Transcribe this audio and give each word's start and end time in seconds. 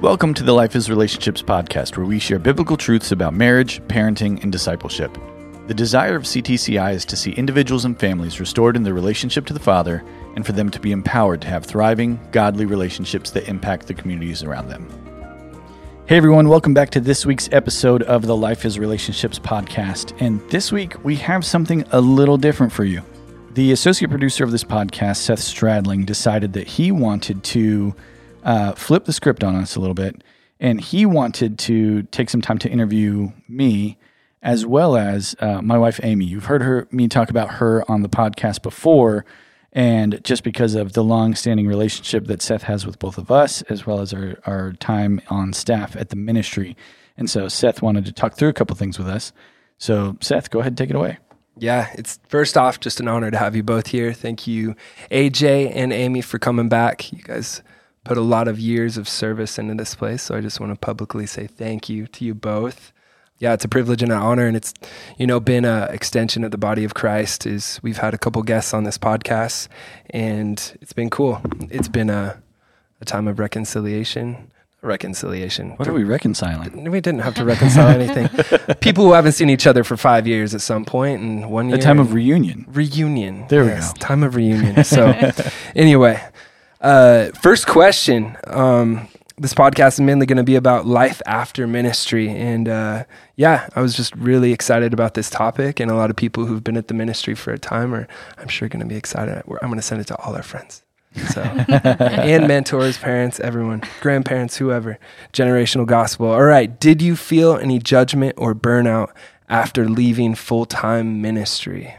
Welcome 0.00 0.32
to 0.32 0.42
the 0.42 0.54
Life 0.54 0.74
is 0.76 0.88
Relationships 0.88 1.42
podcast, 1.42 1.98
where 1.98 2.06
we 2.06 2.18
share 2.18 2.38
biblical 2.38 2.78
truths 2.78 3.12
about 3.12 3.34
marriage, 3.34 3.82
parenting, 3.82 4.42
and 4.42 4.50
discipleship. 4.50 5.14
The 5.66 5.74
desire 5.74 6.16
of 6.16 6.22
CTCI 6.22 6.94
is 6.94 7.04
to 7.04 7.16
see 7.16 7.32
individuals 7.32 7.84
and 7.84 8.00
families 8.00 8.40
restored 8.40 8.76
in 8.76 8.82
their 8.82 8.94
relationship 8.94 9.44
to 9.44 9.52
the 9.52 9.60
Father 9.60 10.02
and 10.36 10.46
for 10.46 10.52
them 10.52 10.70
to 10.70 10.80
be 10.80 10.92
empowered 10.92 11.42
to 11.42 11.48
have 11.48 11.66
thriving, 11.66 12.18
godly 12.32 12.64
relationships 12.64 13.30
that 13.32 13.46
impact 13.46 13.88
the 13.88 13.92
communities 13.92 14.42
around 14.42 14.68
them. 14.68 14.88
Hey 16.06 16.16
everyone, 16.16 16.48
welcome 16.48 16.72
back 16.72 16.88
to 16.92 17.00
this 17.00 17.26
week's 17.26 17.50
episode 17.52 18.02
of 18.04 18.22
the 18.22 18.34
Life 18.34 18.64
is 18.64 18.78
Relationships 18.78 19.38
podcast. 19.38 20.18
And 20.18 20.40
this 20.48 20.72
week 20.72 21.04
we 21.04 21.16
have 21.16 21.44
something 21.44 21.84
a 21.92 22.00
little 22.00 22.38
different 22.38 22.72
for 22.72 22.84
you. 22.84 23.02
The 23.52 23.72
associate 23.72 24.08
producer 24.08 24.44
of 24.44 24.50
this 24.50 24.64
podcast, 24.64 25.18
Seth 25.18 25.40
Stradling, 25.40 26.06
decided 26.06 26.54
that 26.54 26.66
he 26.66 26.90
wanted 26.90 27.44
to 27.44 27.94
uh, 28.44 28.72
flip 28.72 29.04
the 29.04 29.12
script 29.12 29.44
on 29.44 29.54
us 29.54 29.76
a 29.76 29.80
little 29.80 29.94
bit, 29.94 30.22
and 30.58 30.80
he 30.80 31.06
wanted 31.06 31.58
to 31.60 32.02
take 32.04 32.30
some 32.30 32.40
time 32.40 32.58
to 32.58 32.68
interview 32.68 33.30
me 33.48 33.98
as 34.42 34.64
well 34.64 34.96
as 34.96 35.36
uh, 35.40 35.60
my 35.60 35.76
wife 35.76 36.00
Amy. 36.02 36.24
You've 36.24 36.46
heard 36.46 36.62
her 36.62 36.88
me 36.90 37.08
talk 37.08 37.30
about 37.30 37.54
her 37.54 37.88
on 37.90 38.02
the 38.02 38.08
podcast 38.08 38.62
before, 38.62 39.24
and 39.72 40.22
just 40.24 40.42
because 40.42 40.74
of 40.74 40.94
the 40.94 41.04
long-standing 41.04 41.66
relationship 41.66 42.26
that 42.26 42.42
Seth 42.42 42.64
has 42.64 42.86
with 42.86 42.98
both 42.98 43.18
of 43.18 43.30
us, 43.30 43.62
as 43.62 43.86
well 43.86 44.00
as 44.00 44.12
our 44.12 44.38
our 44.46 44.72
time 44.74 45.20
on 45.28 45.52
staff 45.52 45.96
at 45.96 46.08
the 46.08 46.16
ministry, 46.16 46.76
and 47.16 47.28
so 47.28 47.48
Seth 47.48 47.82
wanted 47.82 48.04
to 48.06 48.12
talk 48.12 48.34
through 48.34 48.48
a 48.48 48.54
couple 48.54 48.76
things 48.76 48.98
with 48.98 49.08
us. 49.08 49.32
So 49.78 50.16
Seth, 50.20 50.50
go 50.50 50.60
ahead 50.60 50.72
and 50.72 50.78
take 50.78 50.90
it 50.90 50.96
away. 50.96 51.18
Yeah, 51.58 51.90
it's 51.94 52.18
first 52.28 52.56
off 52.56 52.80
just 52.80 53.00
an 53.00 53.08
honor 53.08 53.30
to 53.30 53.36
have 53.36 53.54
you 53.54 53.62
both 53.62 53.88
here. 53.88 54.14
Thank 54.14 54.46
you, 54.46 54.74
AJ 55.10 55.72
and 55.74 55.92
Amy, 55.92 56.22
for 56.22 56.38
coming 56.38 56.70
back. 56.70 57.12
You 57.12 57.22
guys 57.22 57.62
put 58.04 58.16
a 58.16 58.22
lot 58.22 58.48
of 58.48 58.58
years 58.58 58.96
of 58.96 59.08
service 59.08 59.58
into 59.58 59.74
this 59.74 59.94
place. 59.94 60.22
So 60.22 60.34
I 60.34 60.40
just 60.40 60.60
want 60.60 60.72
to 60.72 60.78
publicly 60.78 61.26
say 61.26 61.46
thank 61.46 61.88
you 61.88 62.06
to 62.08 62.24
you 62.24 62.34
both. 62.34 62.92
Yeah, 63.38 63.54
it's 63.54 63.64
a 63.64 63.68
privilege 63.68 64.02
and 64.02 64.12
an 64.12 64.18
honor, 64.18 64.46
and 64.46 64.54
it's 64.54 64.74
you 65.16 65.26
know 65.26 65.40
been 65.40 65.64
an 65.64 65.92
extension 65.94 66.44
of 66.44 66.50
the 66.50 66.58
body 66.58 66.84
of 66.84 66.92
Christ. 66.92 67.46
Is 67.46 67.80
we've 67.82 67.96
had 67.96 68.12
a 68.12 68.18
couple 68.18 68.42
guests 68.42 68.74
on 68.74 68.84
this 68.84 68.98
podcast, 68.98 69.68
and 70.10 70.76
it's 70.82 70.92
been 70.92 71.08
cool. 71.08 71.40
It's 71.70 71.88
been 71.88 72.10
a 72.10 72.42
a 73.00 73.04
time 73.06 73.26
of 73.26 73.38
reconciliation. 73.38 74.50
Reconciliation. 74.82 75.70
What 75.72 75.88
are 75.88 75.92
we 75.92 76.04
reconciling? 76.04 76.90
We 76.90 77.00
didn't 77.02 77.20
have 77.20 77.34
to 77.34 77.44
reconcile 77.44 77.88
anything. 78.00 78.28
People 78.76 79.04
who 79.04 79.12
haven't 79.12 79.32
seen 79.32 79.50
each 79.50 79.66
other 79.66 79.84
for 79.84 79.96
five 79.96 80.26
years 80.26 80.54
at 80.54 80.62
some 80.62 80.84
point, 80.86 81.20
and 81.20 81.50
one 81.50 81.68
year. 81.68 81.76
A 81.78 81.80
time 81.80 81.98
of 81.98 82.14
reunion. 82.14 82.64
Reunion. 82.68 83.46
There 83.48 83.64
we 83.64 83.70
go. 83.70 83.90
Time 83.98 84.22
of 84.22 84.36
reunion. 84.36 84.84
So, 84.84 85.14
anyway, 85.76 86.22
uh, 86.80 87.30
first 87.40 87.66
question. 87.66 88.36
Um, 88.46 89.08
this 89.40 89.54
podcast 89.54 89.94
is 89.94 90.00
mainly 90.00 90.26
going 90.26 90.36
to 90.36 90.42
be 90.44 90.54
about 90.54 90.86
life 90.86 91.22
after 91.24 91.66
ministry. 91.66 92.28
And 92.28 92.68
uh, 92.68 93.04
yeah, 93.36 93.68
I 93.74 93.80
was 93.80 93.96
just 93.96 94.14
really 94.14 94.52
excited 94.52 94.92
about 94.92 95.14
this 95.14 95.30
topic. 95.30 95.80
And 95.80 95.90
a 95.90 95.94
lot 95.94 96.10
of 96.10 96.16
people 96.16 96.44
who've 96.44 96.62
been 96.62 96.76
at 96.76 96.88
the 96.88 96.94
ministry 96.94 97.34
for 97.34 97.50
a 97.50 97.58
time 97.58 97.94
are, 97.94 98.06
I'm 98.36 98.48
sure, 98.48 98.68
going 98.68 98.80
to 98.80 98.86
be 98.86 98.96
excited. 98.96 99.42
I'm 99.48 99.68
going 99.68 99.76
to 99.76 99.82
send 99.82 100.02
it 100.02 100.06
to 100.08 100.16
all 100.16 100.36
our 100.36 100.42
friends. 100.42 100.82
So, 101.32 101.40
and 101.68 102.46
mentors, 102.46 102.98
parents, 102.98 103.40
everyone, 103.40 103.82
grandparents, 104.00 104.58
whoever. 104.58 104.98
Generational 105.32 105.86
gospel. 105.86 106.26
All 106.26 106.44
right. 106.44 106.78
Did 106.78 107.00
you 107.00 107.16
feel 107.16 107.56
any 107.56 107.78
judgment 107.78 108.34
or 108.36 108.54
burnout 108.54 109.10
after 109.48 109.88
leaving 109.88 110.34
full 110.34 110.66
time 110.66 111.22
ministry? 111.22 111.96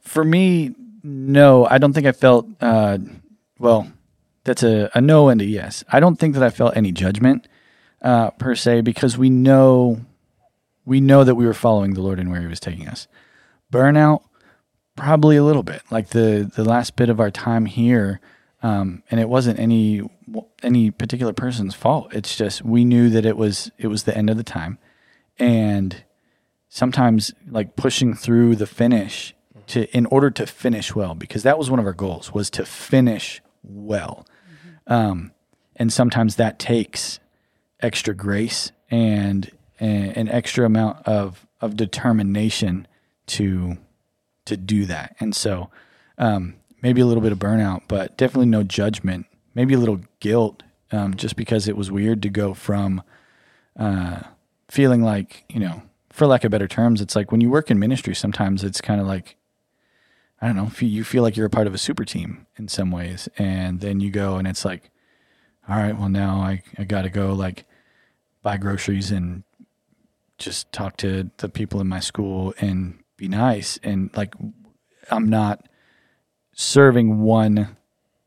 For 0.00 0.24
me, 0.24 0.76
no. 1.02 1.66
I 1.66 1.78
don't 1.78 1.92
think 1.92 2.06
I 2.06 2.12
felt. 2.12 2.46
Uh, 2.60 2.98
well, 3.58 3.90
that's 4.44 4.62
a, 4.62 4.90
a 4.94 5.00
no 5.00 5.28
and 5.28 5.40
a 5.40 5.44
yes. 5.44 5.84
I 5.90 6.00
don't 6.00 6.16
think 6.16 6.34
that 6.34 6.42
I 6.42 6.50
felt 6.50 6.76
any 6.76 6.92
judgment 6.92 7.48
uh, 8.02 8.30
per 8.30 8.54
se 8.54 8.82
because 8.82 9.18
we 9.18 9.30
know 9.30 10.00
we 10.84 11.00
know 11.00 11.24
that 11.24 11.34
we 11.34 11.46
were 11.46 11.54
following 11.54 11.94
the 11.94 12.00
Lord 12.00 12.20
and 12.20 12.30
where 12.30 12.40
He 12.40 12.46
was 12.46 12.60
taking 12.60 12.88
us. 12.88 13.08
Burnout, 13.72 14.22
probably 14.94 15.36
a 15.36 15.44
little 15.44 15.64
bit. 15.64 15.82
Like 15.90 16.08
the 16.08 16.50
the 16.54 16.64
last 16.64 16.96
bit 16.96 17.08
of 17.10 17.20
our 17.20 17.30
time 17.30 17.66
here, 17.66 18.20
um, 18.62 19.02
and 19.10 19.20
it 19.20 19.28
wasn't 19.28 19.58
any 19.58 20.08
any 20.62 20.90
particular 20.90 21.32
person's 21.32 21.74
fault. 21.74 22.14
It's 22.14 22.36
just 22.36 22.64
we 22.64 22.84
knew 22.84 23.10
that 23.10 23.26
it 23.26 23.36
was 23.36 23.70
it 23.78 23.88
was 23.88 24.04
the 24.04 24.16
end 24.16 24.30
of 24.30 24.36
the 24.36 24.44
time, 24.44 24.78
and 25.38 26.04
sometimes 26.68 27.32
like 27.48 27.76
pushing 27.76 28.14
through 28.14 28.56
the 28.56 28.66
finish 28.66 29.34
to 29.66 29.88
in 29.96 30.06
order 30.06 30.30
to 30.30 30.46
finish 30.46 30.94
well 30.94 31.14
because 31.14 31.42
that 31.42 31.58
was 31.58 31.70
one 31.70 31.80
of 31.80 31.86
our 31.86 31.92
goals 31.92 32.32
was 32.32 32.50
to 32.50 32.64
finish 32.64 33.40
well. 33.66 34.26
Um, 34.86 35.32
and 35.76 35.92
sometimes 35.92 36.36
that 36.36 36.58
takes 36.58 37.20
extra 37.80 38.14
grace 38.14 38.72
and, 38.90 39.50
and 39.78 40.16
an 40.16 40.28
extra 40.28 40.64
amount 40.64 41.06
of 41.06 41.46
of 41.60 41.76
determination 41.76 42.86
to 43.26 43.76
to 44.44 44.56
do 44.56 44.84
that. 44.84 45.16
And 45.18 45.34
so 45.34 45.70
um, 46.18 46.54
maybe 46.82 47.00
a 47.00 47.06
little 47.06 47.22
bit 47.22 47.32
of 47.32 47.38
burnout 47.38 47.82
but 47.88 48.16
definitely 48.16 48.46
no 48.46 48.62
judgment. 48.62 49.26
Maybe 49.54 49.74
a 49.74 49.78
little 49.78 50.00
guilt 50.20 50.62
um, 50.92 51.14
just 51.14 51.36
because 51.36 51.66
it 51.68 51.76
was 51.76 51.90
weird 51.90 52.22
to 52.22 52.28
go 52.28 52.54
from 52.54 53.02
uh, 53.78 54.20
feeling 54.68 55.02
like 55.02 55.44
you 55.48 55.60
know 55.60 55.82
for 56.10 56.26
lack 56.26 56.44
of 56.44 56.50
better 56.50 56.66
terms 56.66 57.00
it's 57.00 57.14
like 57.14 57.30
when 57.30 57.40
you 57.40 57.50
work 57.50 57.70
in 57.70 57.78
ministry 57.78 58.14
sometimes 58.14 58.64
it's 58.64 58.80
kind 58.80 59.00
of 59.00 59.06
like 59.06 59.36
I 60.40 60.46
don't 60.46 60.56
know, 60.56 60.70
you 60.80 61.02
feel 61.04 61.22
like 61.22 61.36
you're 61.36 61.46
a 61.46 61.50
part 61.50 61.66
of 61.66 61.74
a 61.74 61.78
super 61.78 62.04
team 62.04 62.46
in 62.56 62.68
some 62.68 62.90
ways. 62.90 63.28
And 63.38 63.80
then 63.80 64.00
you 64.00 64.10
go 64.10 64.36
and 64.36 64.46
it's 64.46 64.64
like, 64.64 64.90
all 65.68 65.76
right, 65.76 65.96
well, 65.98 66.08
now 66.08 66.40
I, 66.40 66.62
I 66.78 66.84
got 66.84 67.02
to 67.02 67.10
go 67.10 67.32
like 67.32 67.64
buy 68.42 68.56
groceries 68.56 69.10
and 69.10 69.42
just 70.38 70.70
talk 70.72 70.96
to 70.98 71.30
the 71.38 71.48
people 71.48 71.80
in 71.80 71.88
my 71.88 72.00
school 72.00 72.54
and 72.60 73.02
be 73.16 73.28
nice. 73.28 73.78
And 73.82 74.10
like, 74.16 74.34
I'm 75.10 75.30
not 75.30 75.66
serving 76.52 77.20
one 77.20 77.76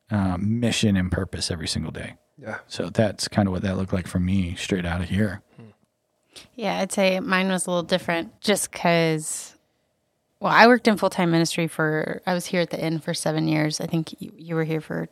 uh, 0.09 0.37
mission 0.39 0.97
and 0.97 1.11
purpose 1.11 1.51
every 1.51 1.67
single 1.67 1.91
day. 1.91 2.15
Yeah. 2.37 2.59
So 2.67 2.89
that's 2.89 3.27
kind 3.27 3.47
of 3.47 3.51
what 3.51 3.61
that 3.61 3.77
looked 3.77 3.93
like 3.93 4.07
for 4.07 4.19
me 4.19 4.55
straight 4.55 4.85
out 4.85 5.01
of 5.01 5.09
here. 5.09 5.41
Yeah, 6.55 6.79
I'd 6.79 6.91
say 6.91 7.19
mine 7.19 7.49
was 7.49 7.67
a 7.67 7.69
little 7.69 7.83
different 7.83 8.39
just 8.41 8.71
because 8.71 9.55
well, 10.39 10.51
I 10.53 10.67
worked 10.67 10.87
in 10.87 10.97
full 10.97 11.09
time 11.09 11.31
ministry 11.31 11.67
for. 11.67 12.21
I 12.25 12.33
was 12.33 12.47
here 12.47 12.61
at 12.61 12.69
the 12.69 12.79
inn 12.83 12.99
for 12.99 13.13
seven 13.13 13.47
years. 13.47 13.81
I 13.81 13.85
think 13.87 14.15
you, 14.19 14.31
you 14.37 14.55
were 14.55 14.63
here 14.63 14.81
for 14.81 15.09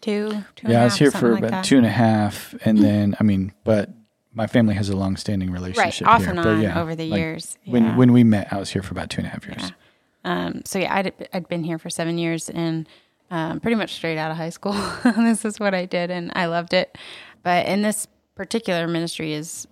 two. 0.00 0.44
two 0.56 0.68
yeah, 0.68 0.82
I 0.82 0.84
was 0.84 0.96
here 0.96 1.10
for 1.10 1.32
like 1.32 1.40
about 1.40 1.50
that. 1.50 1.64
two 1.64 1.76
and 1.76 1.86
a 1.86 1.90
half, 1.90 2.54
and 2.64 2.78
then 2.78 3.16
I 3.18 3.24
mean, 3.24 3.52
but 3.64 3.90
my 4.32 4.46
family 4.46 4.74
has 4.74 4.88
a 4.88 4.96
long 4.96 5.16
standing 5.16 5.50
relationship 5.50 6.06
right 6.06 6.14
off 6.14 6.22
here. 6.22 6.30
and 6.30 6.38
on 6.38 6.60
yeah, 6.60 6.80
over 6.80 6.94
the 6.94 7.08
like, 7.08 7.18
years. 7.18 7.58
When 7.64 7.96
when 7.96 8.12
we 8.12 8.24
met, 8.24 8.52
I 8.52 8.58
was 8.58 8.70
here 8.70 8.82
for 8.82 8.92
about 8.92 9.10
two 9.10 9.18
and 9.18 9.26
a 9.26 9.30
half 9.30 9.46
years. 9.46 9.62
Yeah. 9.62 9.70
Um, 10.22 10.62
so 10.64 10.78
yeah, 10.78 10.94
I'd, 10.94 11.28
I'd 11.32 11.48
been 11.48 11.64
here 11.64 11.78
for 11.78 11.88
seven 11.88 12.18
years 12.18 12.50
and 12.50 12.86
um, 13.30 13.58
pretty 13.58 13.74
much 13.74 13.94
straight 13.94 14.18
out 14.18 14.30
of 14.30 14.36
high 14.36 14.50
school. 14.50 14.72
this 15.16 15.44
is 15.44 15.58
what 15.58 15.74
I 15.74 15.86
did, 15.86 16.10
and 16.10 16.30
I 16.34 16.46
loved 16.46 16.74
it. 16.74 16.96
But 17.42 17.66
in 17.66 17.82
this 17.82 18.06
particular 18.34 18.86
ministry 18.86 19.32
is 19.32 19.66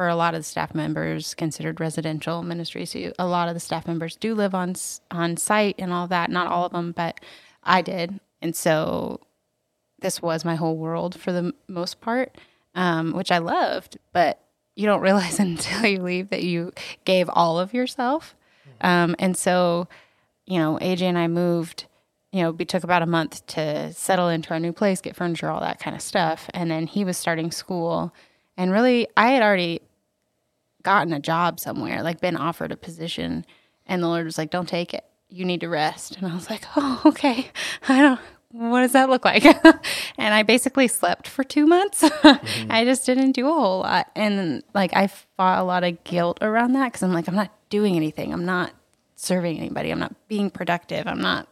for 0.00 0.08
a 0.08 0.16
lot 0.16 0.32
of 0.32 0.40
the 0.40 0.44
staff 0.44 0.74
members 0.74 1.34
considered 1.34 1.78
residential 1.78 2.42
ministry. 2.42 2.86
So 2.86 3.12
a 3.18 3.26
lot 3.26 3.48
of 3.48 3.54
the 3.54 3.60
staff 3.60 3.86
members 3.86 4.16
do 4.16 4.34
live 4.34 4.54
on 4.54 4.74
on 5.10 5.36
site 5.36 5.74
and 5.78 5.92
all 5.92 6.06
that. 6.06 6.30
Not 6.30 6.46
all 6.46 6.64
of 6.64 6.72
them, 6.72 6.92
but 6.92 7.20
I 7.62 7.82
did, 7.82 8.18
and 8.40 8.56
so 8.56 9.20
this 10.00 10.22
was 10.22 10.42
my 10.42 10.54
whole 10.54 10.78
world 10.78 11.20
for 11.20 11.32
the 11.32 11.52
most 11.68 12.00
part, 12.00 12.38
um, 12.74 13.12
which 13.12 13.30
I 13.30 13.36
loved. 13.36 13.98
But 14.14 14.42
you 14.74 14.86
don't 14.86 15.02
realize 15.08 15.38
until 15.38 15.84
you 15.84 16.00
leave 16.00 16.30
that 16.30 16.44
you 16.44 16.72
gave 17.04 17.28
all 17.30 17.60
of 17.60 17.74
yourself. 17.74 18.34
Um, 18.80 19.14
and 19.18 19.36
so, 19.36 19.86
you 20.46 20.58
know, 20.58 20.78
AJ 20.80 21.02
and 21.02 21.18
I 21.18 21.28
moved. 21.28 21.84
You 22.32 22.44
know, 22.44 22.52
we 22.52 22.64
took 22.64 22.84
about 22.84 23.02
a 23.02 23.06
month 23.06 23.44
to 23.48 23.92
settle 23.92 24.30
into 24.30 24.48
our 24.52 24.60
new 24.60 24.72
place, 24.72 25.02
get 25.02 25.14
furniture, 25.14 25.50
all 25.50 25.60
that 25.60 25.78
kind 25.78 25.94
of 25.94 26.00
stuff, 26.00 26.48
and 26.54 26.70
then 26.70 26.86
he 26.86 27.04
was 27.04 27.18
starting 27.18 27.50
school. 27.50 28.14
And 28.56 28.72
really, 28.72 29.06
I 29.14 29.32
had 29.32 29.42
already 29.42 29.82
gotten 30.82 31.12
a 31.12 31.20
job 31.20 31.60
somewhere, 31.60 32.02
like 32.02 32.20
been 32.20 32.36
offered 32.36 32.72
a 32.72 32.76
position, 32.76 33.44
and 33.86 34.02
the 34.02 34.08
Lord 34.08 34.24
was 34.24 34.38
like, 34.38 34.50
"Don't 34.50 34.68
take 34.68 34.94
it. 34.94 35.04
You 35.28 35.44
need 35.44 35.60
to 35.60 35.68
rest." 35.68 36.16
And 36.16 36.30
I 36.30 36.34
was 36.34 36.50
like, 36.50 36.62
"Oh, 36.76 37.02
okay. 37.06 37.50
I 37.88 38.00
don't. 38.00 38.20
What 38.52 38.80
does 38.80 38.92
that 38.92 39.08
look 39.08 39.24
like?" 39.24 39.44
and 40.18 40.34
I 40.34 40.42
basically 40.42 40.88
slept 40.88 41.28
for 41.28 41.44
two 41.44 41.66
months. 41.66 42.02
mm-hmm. 42.08 42.72
I 42.72 42.84
just 42.84 43.06
didn't 43.06 43.32
do 43.32 43.48
a 43.48 43.52
whole 43.52 43.80
lot, 43.80 44.08
and 44.14 44.62
like 44.74 44.94
I 44.94 45.08
fought 45.08 45.58
a 45.58 45.64
lot 45.64 45.84
of 45.84 46.02
guilt 46.04 46.38
around 46.42 46.72
that 46.74 46.86
because 46.86 47.02
I'm 47.02 47.12
like, 47.12 47.28
I'm 47.28 47.36
not 47.36 47.52
doing 47.68 47.96
anything. 47.96 48.32
I'm 48.32 48.44
not 48.44 48.72
serving 49.16 49.58
anybody. 49.58 49.90
I'm 49.90 49.98
not 50.00 50.14
being 50.28 50.50
productive. 50.50 51.06
I'm 51.06 51.20
not. 51.20 51.48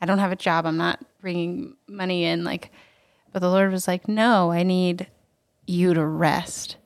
I 0.00 0.06
don't 0.06 0.18
have 0.18 0.32
a 0.32 0.36
job. 0.36 0.66
I'm 0.66 0.76
not 0.76 1.00
bringing 1.20 1.76
money 1.88 2.24
in. 2.24 2.44
Like, 2.44 2.70
but 3.32 3.40
the 3.40 3.50
Lord 3.50 3.72
was 3.72 3.88
like, 3.88 4.08
"No, 4.08 4.50
I 4.50 4.62
need 4.62 5.08
you 5.66 5.94
to 5.94 6.04
rest." 6.04 6.76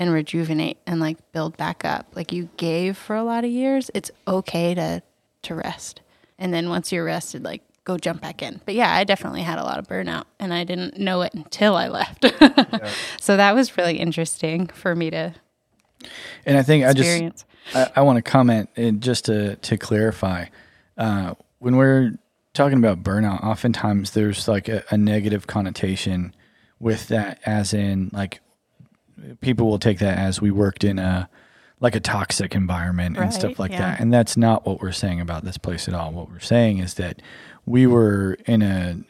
And 0.00 0.12
rejuvenate 0.12 0.78
and 0.86 0.98
like 0.98 1.18
build 1.32 1.56
back 1.58 1.84
up. 1.84 2.06
Like 2.16 2.32
you 2.32 2.48
gave 2.56 2.96
for 2.96 3.14
a 3.14 3.22
lot 3.22 3.44
of 3.44 3.50
years, 3.50 3.90
it's 3.94 4.10
okay 4.26 4.74
to 4.74 5.02
to 5.42 5.54
rest. 5.54 6.00
And 6.38 6.52
then 6.52 6.70
once 6.70 6.90
you're 6.90 7.04
rested, 7.04 7.44
like 7.44 7.62
go 7.84 7.98
jump 7.98 8.22
back 8.22 8.42
in. 8.42 8.60
But 8.64 8.74
yeah, 8.74 8.94
I 8.94 9.04
definitely 9.04 9.42
had 9.42 9.58
a 9.58 9.62
lot 9.62 9.78
of 9.78 9.86
burnout 9.86 10.24
and 10.38 10.52
I 10.52 10.64
didn't 10.64 10.98
know 10.98 11.20
it 11.22 11.34
until 11.34 11.76
I 11.76 11.88
left. 11.88 12.24
So 13.20 13.36
that 13.36 13.54
was 13.54 13.76
really 13.76 13.98
interesting 13.98 14.66
for 14.68 14.96
me 14.96 15.10
to 15.10 15.34
And 16.46 16.56
I 16.56 16.62
think 16.62 16.84
I 16.86 16.94
just 16.94 17.44
I, 17.74 17.90
I 17.96 18.00
want 18.00 18.16
to 18.16 18.22
comment 18.22 18.70
and 18.76 19.02
just 19.02 19.26
to 19.26 19.56
to 19.56 19.76
clarify 19.76 20.46
uh, 20.96 21.34
when 21.58 21.76
we're 21.76 22.18
talking 22.54 22.78
about 22.78 23.02
burnout, 23.02 23.44
oftentimes 23.44 24.12
there's 24.12 24.48
like 24.48 24.68
a, 24.68 24.82
a 24.90 24.96
negative 24.96 25.46
connotation 25.46 26.34
with 26.78 27.08
that, 27.08 27.38
as 27.44 27.74
in 27.74 28.10
like 28.12 28.40
people 29.40 29.68
will 29.68 29.78
take 29.78 29.98
that 29.98 30.18
as 30.18 30.40
we 30.40 30.50
worked 30.50 30.84
in 30.84 30.98
a 30.98 31.28
like 31.80 31.94
a 31.94 32.00
toxic 32.00 32.54
environment 32.54 33.16
and 33.16 33.32
stuff 33.32 33.58
like 33.58 33.70
yeah. 33.70 33.78
that. 33.78 34.00
And 34.00 34.12
that's 34.12 34.36
not 34.36 34.66
what 34.66 34.82
we're 34.82 34.92
saying 34.92 35.18
about 35.18 35.44
this 35.44 35.56
place 35.56 35.88
at 35.88 35.94
all. 35.94 36.12
What 36.12 36.28
we're 36.28 36.38
saying 36.38 36.78
is 36.78 36.94
that 36.94 37.22
we 37.64 37.86
were 37.86 38.36
in 38.46 38.60
a 38.60 39.02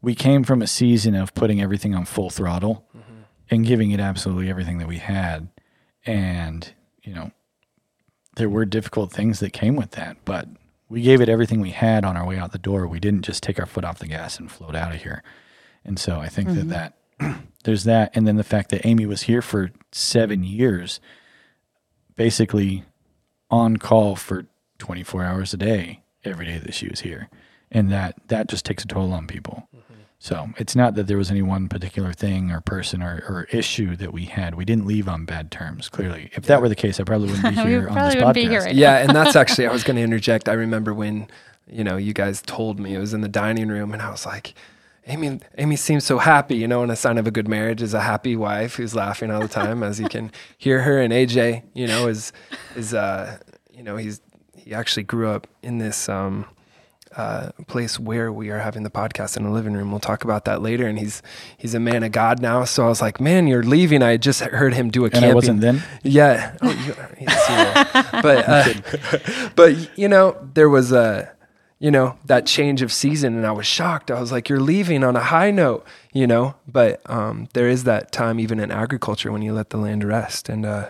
we 0.00 0.14
came 0.14 0.44
from 0.44 0.62
a 0.62 0.68
season 0.68 1.16
of 1.16 1.34
putting 1.34 1.60
everything 1.60 1.94
on 1.94 2.04
full 2.04 2.30
throttle 2.30 2.86
mm-hmm. 2.96 3.22
and 3.50 3.66
giving 3.66 3.90
it 3.90 3.98
absolutely 3.98 4.48
everything 4.48 4.78
that 4.78 4.86
we 4.86 4.98
had. 4.98 5.48
And, 6.04 6.72
you 7.02 7.12
know, 7.12 7.32
there 8.36 8.48
were 8.48 8.64
difficult 8.64 9.10
things 9.10 9.40
that 9.40 9.52
came 9.52 9.74
with 9.74 9.92
that, 9.92 10.18
but 10.24 10.46
we 10.88 11.02
gave 11.02 11.20
it 11.20 11.28
everything 11.28 11.60
we 11.60 11.70
had 11.70 12.04
on 12.04 12.16
our 12.16 12.24
way 12.24 12.38
out 12.38 12.52
the 12.52 12.58
door. 12.58 12.86
We 12.86 13.00
didn't 13.00 13.22
just 13.22 13.42
take 13.42 13.58
our 13.58 13.66
foot 13.66 13.84
off 13.84 13.98
the 13.98 14.06
gas 14.06 14.38
and 14.38 14.48
float 14.48 14.76
out 14.76 14.94
of 14.94 15.02
here. 15.02 15.24
And 15.84 15.98
so 15.98 16.20
I 16.20 16.28
think 16.28 16.50
that 16.50 16.54
mm-hmm. 16.54 16.68
that 16.68 16.98
there's 17.64 17.84
that. 17.84 18.12
And 18.14 18.26
then 18.26 18.36
the 18.36 18.44
fact 18.44 18.70
that 18.70 18.86
Amy 18.86 19.06
was 19.06 19.22
here 19.22 19.42
for 19.42 19.70
seven 19.92 20.44
years, 20.44 21.00
basically 22.16 22.84
on 23.50 23.76
call 23.76 24.16
for 24.16 24.46
24 24.78 25.24
hours 25.24 25.54
a 25.54 25.56
day 25.56 26.02
every 26.24 26.46
day 26.46 26.58
that 26.58 26.74
she 26.74 26.88
was 26.88 27.00
here. 27.00 27.28
And 27.70 27.90
that, 27.90 28.16
that 28.28 28.48
just 28.48 28.64
takes 28.64 28.84
a 28.84 28.86
toll 28.86 29.12
on 29.12 29.26
people. 29.26 29.68
Mm-hmm. 29.74 29.94
So 30.18 30.48
it's 30.56 30.74
not 30.74 30.94
that 30.94 31.06
there 31.06 31.18
was 31.18 31.30
any 31.30 31.42
one 31.42 31.68
particular 31.68 32.12
thing 32.12 32.50
or 32.50 32.60
person 32.60 33.02
or, 33.02 33.22
or 33.28 33.46
issue 33.50 33.96
that 33.96 34.12
we 34.12 34.24
had. 34.24 34.54
We 34.54 34.64
didn't 34.64 34.86
leave 34.86 35.08
on 35.08 35.24
bad 35.24 35.50
terms, 35.50 35.88
clearly. 35.88 36.30
If 36.32 36.46
that 36.46 36.60
were 36.60 36.68
the 36.68 36.74
case, 36.74 36.98
I 36.98 37.04
probably 37.04 37.30
wouldn't 37.30 37.54
be 37.54 37.62
We 37.64 37.70
here 37.70 37.88
on 37.88 37.94
this 37.94 38.14
wouldn't 38.14 38.30
podcast. 38.30 38.34
be 38.34 38.48
here 38.48 38.60
right 38.62 38.74
yeah, 38.74 38.98
and 38.98 39.14
that's 39.14 39.36
actually 39.36 39.66
I 39.66 39.72
was 39.72 39.84
going 39.84 39.96
to 39.96 40.02
interject. 40.02 40.48
I 40.48 40.54
remember 40.54 40.94
when 40.94 41.28
you 41.68 41.84
know 41.84 41.96
you 41.96 42.14
guys 42.14 42.40
told 42.42 42.80
me 42.80 42.94
it 42.94 42.98
was 42.98 43.12
in 43.12 43.20
the 43.20 43.28
dining 43.28 43.68
room, 43.68 43.92
and 43.92 44.00
I 44.00 44.10
was 44.10 44.24
like, 44.24 44.54
Amy, 45.06 45.40
Amy 45.56 45.76
seems 45.76 46.04
so 46.04 46.18
happy. 46.18 46.56
You 46.56 46.68
know, 46.68 46.82
and 46.82 46.90
a 46.90 46.96
sign 46.96 47.18
of 47.18 47.26
a 47.26 47.30
good 47.30 47.48
marriage 47.48 47.82
is 47.82 47.94
a 47.94 48.00
happy 48.00 48.36
wife 48.36 48.74
who's 48.76 48.94
laughing 48.94 49.30
all 49.30 49.40
the 49.40 49.48
time, 49.48 49.82
as 49.82 50.00
you 50.00 50.08
can 50.08 50.32
hear 50.58 50.82
her. 50.82 51.00
And 51.00 51.12
AJ, 51.12 51.62
you 51.74 51.86
know, 51.86 52.08
is 52.08 52.32
is 52.74 52.92
uh, 52.92 53.38
you 53.72 53.82
know, 53.82 53.96
he's 53.96 54.20
he 54.56 54.74
actually 54.74 55.04
grew 55.04 55.28
up 55.28 55.46
in 55.62 55.78
this 55.78 56.08
um 56.08 56.46
uh, 57.16 57.50
place 57.66 57.98
where 57.98 58.30
we 58.30 58.50
are 58.50 58.58
having 58.58 58.82
the 58.82 58.90
podcast 58.90 59.36
in 59.36 59.44
the 59.44 59.50
living 59.50 59.72
room. 59.72 59.90
We'll 59.90 60.00
talk 60.00 60.24
about 60.24 60.44
that 60.44 60.60
later. 60.60 60.86
And 60.86 60.98
he's 60.98 61.22
he's 61.56 61.74
a 61.74 61.80
man 61.80 62.02
of 62.02 62.12
God 62.12 62.42
now. 62.42 62.64
So 62.64 62.84
I 62.84 62.88
was 62.88 63.00
like, 63.00 63.20
man, 63.20 63.46
you're 63.46 63.62
leaving. 63.62 64.02
I 64.02 64.18
just 64.18 64.40
heard 64.40 64.74
him 64.74 64.90
do 64.90 65.02
a 65.02 65.04
And 65.06 65.14
camping. 65.14 65.30
I 65.30 65.34
wasn't 65.34 65.60
then. 65.62 65.82
Yeah. 66.02 66.56
Oh, 66.60 66.70
you, 66.70 66.94
he's 67.16 67.26
but 68.22 68.44
uh, 68.46 69.50
but 69.54 69.98
you 69.98 70.08
know 70.08 70.36
there 70.54 70.68
was 70.68 70.92
a 70.92 71.32
you 71.78 71.90
know 71.90 72.16
that 72.24 72.46
change 72.46 72.82
of 72.82 72.92
season, 72.92 73.36
and 73.36 73.46
I 73.46 73.52
was 73.52 73.66
shocked. 73.66 74.10
I 74.10 74.20
was 74.20 74.32
like, 74.32 74.48
"You're 74.48 74.60
leaving 74.60 75.04
on 75.04 75.16
a 75.16 75.20
high 75.20 75.50
note," 75.50 75.86
you 76.12 76.26
know. 76.26 76.54
But 76.66 77.00
um, 77.10 77.48
there 77.52 77.68
is 77.68 77.84
that 77.84 78.12
time, 78.12 78.40
even 78.40 78.58
in 78.58 78.70
agriculture, 78.70 79.30
when 79.30 79.42
you 79.42 79.52
let 79.52 79.70
the 79.70 79.76
land 79.76 80.02
rest, 80.04 80.48
and 80.48 80.64
uh, 80.64 80.88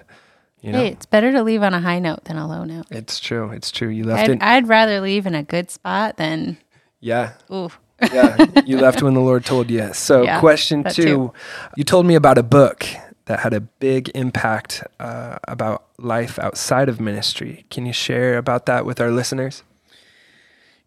you 0.60 0.72
know, 0.72 0.78
Hey, 0.78 0.88
it's 0.88 1.06
better 1.06 1.32
to 1.32 1.42
leave 1.42 1.62
on 1.62 1.74
a 1.74 1.80
high 1.80 1.98
note 1.98 2.24
than 2.24 2.36
a 2.36 2.46
low 2.46 2.64
note. 2.64 2.86
it's 2.90 3.18
true. 3.18 3.50
It's 3.50 3.70
true. 3.70 3.88
You 3.88 4.04
left 4.04 4.28
I'd, 4.28 4.30
it. 4.30 4.42
I'd 4.42 4.68
rather 4.68 5.00
leave 5.00 5.26
in 5.26 5.34
a 5.34 5.42
good 5.42 5.70
spot 5.70 6.16
than 6.16 6.58
yeah. 7.00 7.32
ooh. 7.52 7.70
yeah, 8.12 8.36
you 8.66 8.78
left 8.78 9.02
when 9.02 9.14
the 9.14 9.20
Lord 9.20 9.44
told 9.44 9.70
you. 9.70 9.92
So, 9.94 10.22
Yeah, 10.24 10.38
question 10.40 10.84
two, 10.84 11.02
too. 11.02 11.32
you 11.76 11.84
told 11.84 12.04
me 12.04 12.14
about 12.14 12.36
a 12.36 12.42
book 12.42 12.84
that 13.24 13.40
had 13.40 13.54
a 13.54 13.60
big 13.60 14.10
impact 14.14 14.84
uh, 15.00 15.38
about 15.48 15.86
life 15.98 16.38
outside 16.38 16.88
of 16.88 17.00
ministry. 17.00 17.64
Can 17.70 17.86
you 17.86 17.92
share 17.92 18.36
about 18.38 18.66
that 18.66 18.84
with 18.84 19.00
our 19.00 19.10
listeners? 19.10 19.62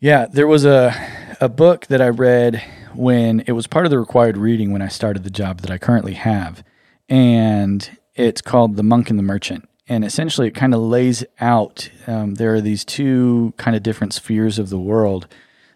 Yeah, 0.02 0.28
there 0.28 0.48
was 0.48 0.64
a 0.64 0.96
a 1.42 1.50
book 1.50 1.88
that 1.88 2.02
I 2.02 2.08
read 2.08 2.64
when 2.96 3.42
it 3.42 3.52
was 3.52 3.68
part 3.68 3.86
of 3.86 3.92
the 3.92 4.00
required 4.00 4.38
reading 4.38 4.72
when 4.72 4.82
I 4.82 4.88
started 4.88 5.26
the 5.26 5.30
job 5.30 5.60
that 5.60 5.72
I 5.72 5.78
currently 5.78 6.14
have, 6.14 6.64
and 7.10 7.98
it's 8.16 8.42
called 8.42 8.78
The 8.78 8.84
Monk 8.84 9.10
and 9.10 9.20
the 9.20 9.24
Merchant. 9.24 9.68
And 9.90 10.06
essentially, 10.06 10.48
it 10.48 10.56
kind 10.56 10.74
of 10.74 10.80
lays 10.80 11.26
out 11.42 11.90
um, 12.08 12.36
there 12.36 12.54
are 12.56 12.62
these 12.62 12.86
two 12.86 13.54
kind 13.58 13.76
of 13.76 13.84
different 13.84 14.14
spheres 14.14 14.58
of 14.58 14.70
the 14.70 14.80
world 14.80 15.28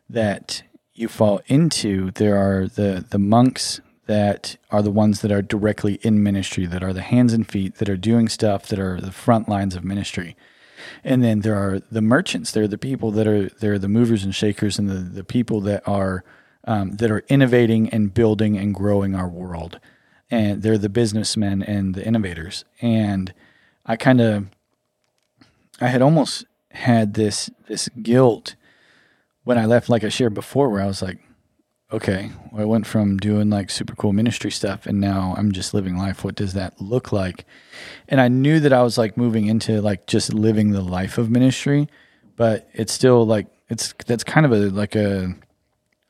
that 0.09 0.63
you 0.93 1.09
fall 1.09 1.41
into. 1.47 2.11
There 2.11 2.37
are 2.37 2.67
the 2.67 3.05
the 3.09 3.19
monks 3.19 3.81
that 4.05 4.55
are 4.71 4.81
the 4.81 4.91
ones 4.91 5.19
that 5.19 5.33
are 5.33 5.41
directly 5.41 5.95
in 5.95 6.23
ministry, 6.23 6.65
that 6.65 6.83
are 6.83 6.93
the 6.93 7.01
hands 7.01 7.33
and 7.33 7.45
feet, 7.45 7.75
that 7.75 7.89
are 7.89 7.97
doing 7.97 8.29
stuff, 8.29 8.67
that 8.67 8.79
are 8.79 9.01
the 9.01 9.11
front 9.11 9.49
lines 9.49 9.75
of 9.75 9.83
ministry. 9.83 10.37
And 11.03 11.23
then 11.23 11.41
there 11.41 11.55
are 11.55 11.79
the 11.79 12.01
merchants. 12.01 12.51
They're 12.51 12.67
the 12.67 12.77
people 12.77 13.11
that 13.11 13.27
are 13.27 13.49
they're 13.49 13.79
the 13.79 13.87
movers 13.87 14.23
and 14.23 14.33
shakers, 14.33 14.79
and 14.79 14.89
the, 14.89 14.95
the 14.95 15.23
people 15.23 15.61
that 15.61 15.87
are 15.87 16.23
um, 16.65 16.91
that 16.97 17.11
are 17.11 17.23
innovating 17.29 17.89
and 17.89 18.13
building 18.13 18.57
and 18.57 18.73
growing 18.73 19.15
our 19.15 19.27
world. 19.27 19.79
And 20.31 20.63
they're 20.63 20.77
the 20.77 20.89
businessmen 20.89 21.61
and 21.61 21.93
the 21.93 22.05
innovators. 22.05 22.65
And 22.81 23.33
I 23.85 23.95
kind 23.95 24.21
of 24.21 24.47
I 25.79 25.87
had 25.87 26.01
almost 26.01 26.45
had 26.71 27.13
this 27.13 27.49
this 27.67 27.89
guilt 28.01 28.55
when 29.43 29.57
I 29.57 29.65
left, 29.65 29.89
like 29.89 30.03
I 30.03 30.09
shared 30.09 30.33
before, 30.33 30.69
where 30.69 30.81
I 30.81 30.87
was 30.87 31.01
like, 31.01 31.19
okay, 31.93 32.31
well, 32.51 32.63
I 32.63 32.65
went 32.65 32.87
from 32.87 33.17
doing 33.17 33.51
like 33.51 33.69
super 33.69 33.95
cool 33.95 34.13
ministry 34.13 34.49
stuff 34.49 34.87
and 34.87 34.99
now 34.99 35.35
I'm 35.37 35.51
just 35.51 35.73
living 35.73 35.95
life. 35.95 36.23
What 36.23 36.35
does 36.35 36.53
that 36.53 36.81
look 36.81 37.11
like? 37.11 37.45
And 38.09 38.19
I 38.19 38.27
knew 38.27 38.59
that 38.59 38.73
I 38.73 38.81
was 38.81 38.97
like 38.97 39.15
moving 39.15 39.45
into 39.45 39.79
like 39.79 40.07
just 40.07 40.33
living 40.33 40.71
the 40.71 40.81
life 40.81 41.19
of 41.19 41.29
ministry, 41.29 41.87
but 42.35 42.67
it's 42.73 42.91
still 42.91 43.25
like 43.25 43.45
it's 43.69 43.93
that's 44.07 44.23
kind 44.23 44.45
of 44.45 44.51
a 44.51 44.69
like 44.71 44.95
a 44.95 45.35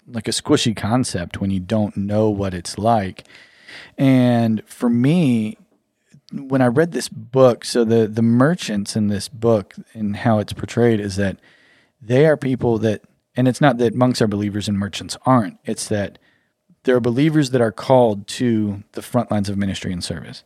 like 0.07 0.27
a 0.29 0.31
squishy 0.31 0.75
concept 0.75 1.41
when 1.41 1.51
you 1.51 1.59
don't 1.59 1.97
know 1.97 2.29
what 2.29 2.53
it's 2.53 2.77
like. 2.77 3.27
And 3.97 4.63
for 4.65 4.89
me, 4.89 5.57
when 6.31 6.61
I 6.61 6.67
read 6.67 6.93
this 6.93 7.09
book, 7.09 7.65
so 7.65 7.83
the 7.83 8.07
the 8.07 8.21
merchants 8.21 8.95
in 8.95 9.07
this 9.07 9.27
book 9.27 9.75
and 9.93 10.15
how 10.15 10.39
it's 10.39 10.53
portrayed 10.53 11.01
is 11.01 11.17
that 11.17 11.39
they 12.01 12.25
are 12.25 12.37
people 12.37 12.77
that 12.79 13.01
and 13.35 13.47
it's 13.47 13.61
not 13.61 13.77
that 13.77 13.95
monks 13.95 14.21
are 14.21 14.27
believers 14.27 14.67
and 14.67 14.77
merchants 14.77 15.17
aren't. 15.25 15.57
It's 15.65 15.87
that 15.87 16.19
there 16.83 16.95
are 16.95 17.01
believers 17.01 17.51
that 17.51 17.61
are 17.61 17.71
called 17.71 18.27
to 18.27 18.83
the 18.91 19.01
front 19.01 19.31
lines 19.31 19.49
of 19.49 19.57
ministry 19.57 19.91
and 19.91 20.03
service. 20.03 20.43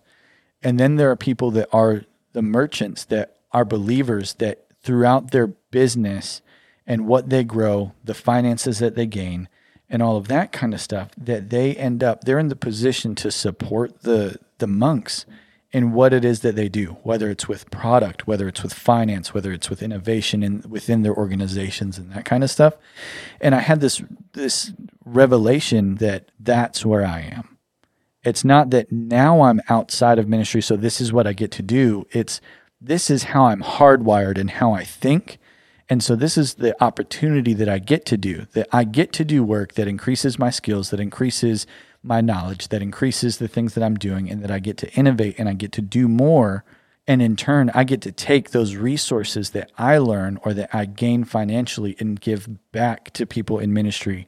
And 0.61 0.79
then 0.79 0.95
there 0.95 1.11
are 1.11 1.15
people 1.15 1.51
that 1.51 1.69
are 1.73 2.03
the 2.33 2.41
merchants 2.41 3.05
that 3.05 3.37
are 3.51 3.65
believers 3.65 4.35
that 4.35 4.65
throughout 4.81 5.31
their 5.31 5.47
business 5.47 6.41
and 6.85 7.07
what 7.07 7.29
they 7.29 7.43
grow, 7.43 7.93
the 8.03 8.13
finances 8.13 8.79
that 8.79 8.95
they 8.95 9.05
gain, 9.05 9.49
and 9.89 10.01
all 10.01 10.17
of 10.17 10.27
that 10.27 10.51
kind 10.51 10.73
of 10.73 10.81
stuff, 10.81 11.09
that 11.17 11.49
they 11.49 11.75
end 11.75 12.03
up 12.03 12.23
they're 12.23 12.39
in 12.39 12.49
the 12.49 12.55
position 12.55 13.15
to 13.15 13.31
support 13.31 14.03
the 14.03 14.37
the 14.59 14.67
monks 14.67 15.25
in 15.71 15.91
what 15.91 16.13
it 16.13 16.23
is 16.23 16.39
that 16.41 16.55
they 16.55 16.69
do, 16.69 16.97
whether 17.03 17.29
it's 17.29 17.47
with 17.47 17.69
product, 17.69 18.25
whether 18.25 18.47
it's 18.47 18.63
with 18.63 18.73
finance, 18.73 19.33
whether 19.33 19.51
it's 19.51 19.69
with 19.69 19.83
innovation 19.83 20.41
in 20.41 20.63
within 20.67 21.01
their 21.01 21.15
organizations 21.15 21.97
and 21.97 22.11
that 22.11 22.25
kind 22.25 22.43
of 22.43 22.49
stuff. 22.49 22.75
And 23.41 23.53
I 23.53 23.59
had 23.59 23.81
this 23.81 24.01
this 24.33 24.71
revelation 25.05 25.95
that 25.95 26.31
that's 26.39 26.85
where 26.85 27.05
I 27.05 27.21
am. 27.21 27.57
It's 28.23 28.45
not 28.45 28.71
that 28.71 28.91
now 28.91 29.41
I'm 29.41 29.61
outside 29.69 30.19
of 30.19 30.27
ministry, 30.27 30.61
so 30.61 30.75
this 30.75 30.99
is 31.01 31.13
what 31.13 31.27
I 31.27 31.33
get 31.33 31.51
to 31.51 31.63
do. 31.63 32.05
It's 32.11 32.39
this 32.79 33.09
is 33.09 33.23
how 33.23 33.45
I'm 33.45 33.61
hardwired 33.61 34.37
and 34.37 34.51
how 34.51 34.71
I 34.73 34.83
think. 34.83 35.37
And 35.89 36.03
so 36.03 36.15
this 36.15 36.37
is 36.37 36.55
the 36.55 36.81
opportunity 36.83 37.53
that 37.53 37.69
I 37.69 37.79
get 37.79 38.05
to 38.07 38.17
do, 38.17 38.47
that 38.53 38.67
I 38.73 38.83
get 38.83 39.13
to 39.13 39.25
do 39.25 39.43
work 39.43 39.73
that 39.75 39.87
increases 39.87 40.37
my 40.37 40.49
skills, 40.49 40.89
that 40.89 40.99
increases 40.99 41.65
my 42.03 42.21
knowledge, 42.21 42.69
that 42.69 42.81
increases 42.81 43.37
the 43.37 43.47
things 43.47 43.73
that 43.73 43.83
I'm 43.83 43.95
doing, 43.95 44.29
and 44.29 44.41
that 44.43 44.51
I 44.51 44.59
get 44.59 44.77
to 44.77 44.93
innovate 44.93 45.35
and 45.37 45.49
I 45.49 45.53
get 45.53 45.71
to 45.73 45.81
do 45.81 46.07
more. 46.07 46.63
And 47.07 47.21
in 47.21 47.35
turn, 47.35 47.71
I 47.73 47.83
get 47.83 48.01
to 48.01 48.11
take 48.11 48.51
those 48.51 48.75
resources 48.75 49.51
that 49.51 49.71
I 49.77 49.97
learn 49.97 50.39
or 50.43 50.53
that 50.53 50.69
I 50.73 50.85
gain 50.85 51.23
financially 51.23 51.95
and 51.99 52.19
give 52.19 52.49
back 52.71 53.11
to 53.13 53.25
people 53.25 53.59
in 53.59 53.73
ministry 53.73 54.27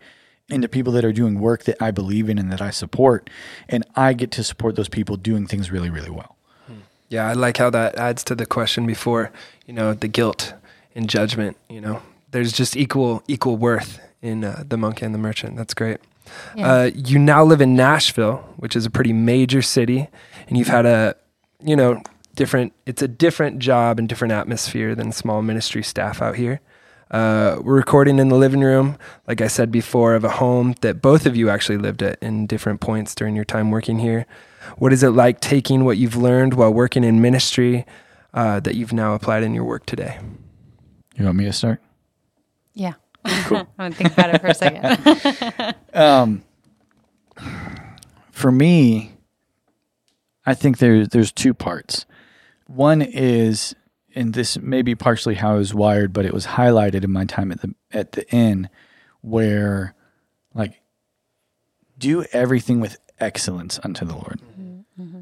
and 0.49 0.61
to 0.61 0.69
people 0.69 0.93
that 0.93 1.05
are 1.05 1.11
doing 1.11 1.39
work 1.39 1.65
that 1.65 1.81
I 1.81 1.91
believe 1.91 2.29
in 2.29 2.37
and 2.37 2.51
that 2.51 2.61
I 2.61 2.69
support. 2.69 3.29
And 3.67 3.85
I 3.95 4.13
get 4.13 4.31
to 4.31 4.43
support 4.43 4.75
those 4.75 4.89
people 4.89 5.17
doing 5.17 5.45
things 5.45 5.71
really, 5.71 5.89
really 5.89 6.09
well. 6.09 6.37
Yeah, 7.09 7.27
I 7.27 7.33
like 7.33 7.57
how 7.57 7.71
that 7.71 7.95
adds 7.95 8.23
to 8.25 8.35
the 8.35 8.45
question 8.45 8.85
before, 8.85 9.31
you 9.65 9.73
know, 9.73 9.93
the 9.93 10.07
guilt 10.07 10.53
and 10.93 11.09
judgment, 11.09 11.57
you 11.67 11.81
know. 11.81 12.01
There's 12.31 12.51
just 12.51 12.77
equal 12.77 13.23
equal 13.27 13.57
worth 13.57 13.99
in 14.21 14.43
uh, 14.43 14.63
the 14.67 14.77
monk 14.77 15.01
and 15.01 15.13
the 15.13 15.17
merchant. 15.17 15.57
That's 15.57 15.73
great. 15.73 15.97
Yeah. 16.55 16.71
Uh, 16.71 16.91
you 16.93 17.19
now 17.19 17.43
live 17.43 17.61
in 17.61 17.75
Nashville, 17.75 18.37
which 18.57 18.75
is 18.75 18.85
a 18.85 18.89
pretty 18.89 19.13
major 19.13 19.61
city, 19.61 20.07
and 20.47 20.57
you've 20.57 20.67
had 20.67 20.85
a, 20.85 21.15
you 21.63 21.75
know, 21.75 22.01
different. 22.35 22.73
It's 22.85 23.01
a 23.01 23.07
different 23.07 23.59
job 23.59 23.99
and 23.99 24.07
different 24.07 24.31
atmosphere 24.31 24.95
than 24.95 25.11
small 25.11 25.41
ministry 25.41 25.83
staff 25.83 26.21
out 26.21 26.35
here. 26.35 26.61
Uh, 27.11 27.57
we're 27.63 27.75
recording 27.75 28.19
in 28.19 28.29
the 28.29 28.35
living 28.35 28.61
room, 28.61 28.97
like 29.27 29.41
I 29.41 29.47
said 29.47 29.71
before, 29.71 30.13
of 30.13 30.23
a 30.23 30.29
home 30.29 30.75
that 30.81 31.01
both 31.01 31.25
of 31.25 31.35
you 31.35 31.49
actually 31.49 31.77
lived 31.77 32.03
at 32.03 32.19
in 32.21 32.45
different 32.45 32.81
points 32.81 33.15
during 33.15 33.35
your 33.35 33.45
time 33.45 33.71
working 33.71 33.99
here. 33.99 34.27
What 34.77 34.93
is 34.93 35.01
it 35.01 35.09
like 35.09 35.39
taking 35.39 35.85
what 35.85 35.97
you've 35.97 36.15
learned 36.15 36.53
while 36.53 36.71
working 36.71 37.03
in 37.03 37.19
ministry 37.21 37.85
uh, 38.33 38.59
that 38.59 38.75
you've 38.75 38.93
now 38.93 39.15
applied 39.15 39.41
in 39.41 39.55
your 39.55 39.63
work 39.63 39.87
today? 39.87 40.19
You 41.15 41.25
want 41.25 41.37
me 41.37 41.45
to 41.45 41.53
start? 41.53 41.81
Yeah. 42.73 42.93
Cool. 43.25 43.57
I'm 43.77 43.91
gonna 43.91 43.95
think 43.95 44.13
about 44.13 44.35
it 44.35 44.41
for 44.41 44.47
a 44.47 44.53
second. 44.53 45.75
um, 45.93 46.43
for 48.31 48.51
me, 48.51 49.13
I 50.45 50.53
think 50.53 50.77
there 50.77 51.05
there's 51.05 51.31
two 51.31 51.53
parts. 51.53 52.05
One 52.67 53.01
is, 53.01 53.75
and 54.15 54.33
this 54.33 54.57
may 54.59 54.81
be 54.81 54.95
partially 54.95 55.35
how 55.35 55.51
I 55.51 55.57
was 55.57 55.73
wired, 55.73 56.13
but 56.13 56.25
it 56.25 56.33
was 56.33 56.47
highlighted 56.47 57.03
in 57.03 57.11
my 57.11 57.25
time 57.25 57.51
at 57.51 57.61
the 57.61 57.73
at 57.91 58.13
the 58.13 58.29
inn, 58.31 58.69
where 59.21 59.95
like 60.53 60.81
do 61.97 62.23
everything 62.31 62.79
with 62.79 62.97
excellence 63.19 63.79
unto 63.83 64.05
the 64.05 64.13
Lord. 64.13 64.39
Mm-hmm. 64.99 65.21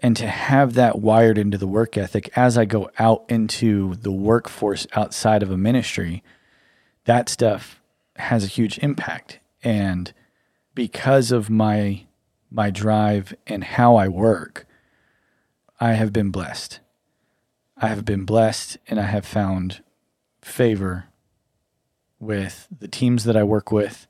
And 0.00 0.16
to 0.18 0.26
have 0.26 0.74
that 0.74 0.98
wired 0.98 1.38
into 1.38 1.56
the 1.56 1.66
work 1.66 1.96
ethic 1.96 2.30
as 2.36 2.58
I 2.58 2.66
go 2.66 2.90
out 2.98 3.24
into 3.28 3.94
the 3.94 4.12
workforce 4.12 4.86
outside 4.92 5.42
of 5.42 5.50
a 5.50 5.56
ministry, 5.56 6.22
that 7.04 7.28
stuff 7.28 7.80
has 8.16 8.44
a 8.44 8.48
huge 8.48 8.78
impact. 8.78 9.40
And 9.62 10.12
because 10.74 11.32
of 11.32 11.50
my 11.50 12.04
my 12.50 12.70
drive 12.70 13.34
and 13.46 13.64
how 13.64 13.96
I 13.96 14.06
work, 14.06 14.66
I 15.80 15.94
have 15.94 16.12
been 16.12 16.30
blessed. 16.30 16.80
I 17.76 17.88
have 17.88 18.04
been 18.04 18.24
blessed 18.24 18.78
and 18.86 19.00
I 19.00 19.04
have 19.04 19.26
found 19.26 19.82
favor 20.40 21.06
with 22.20 22.68
the 22.76 22.86
teams 22.86 23.24
that 23.24 23.36
I 23.36 23.42
work 23.42 23.72
with 23.72 24.06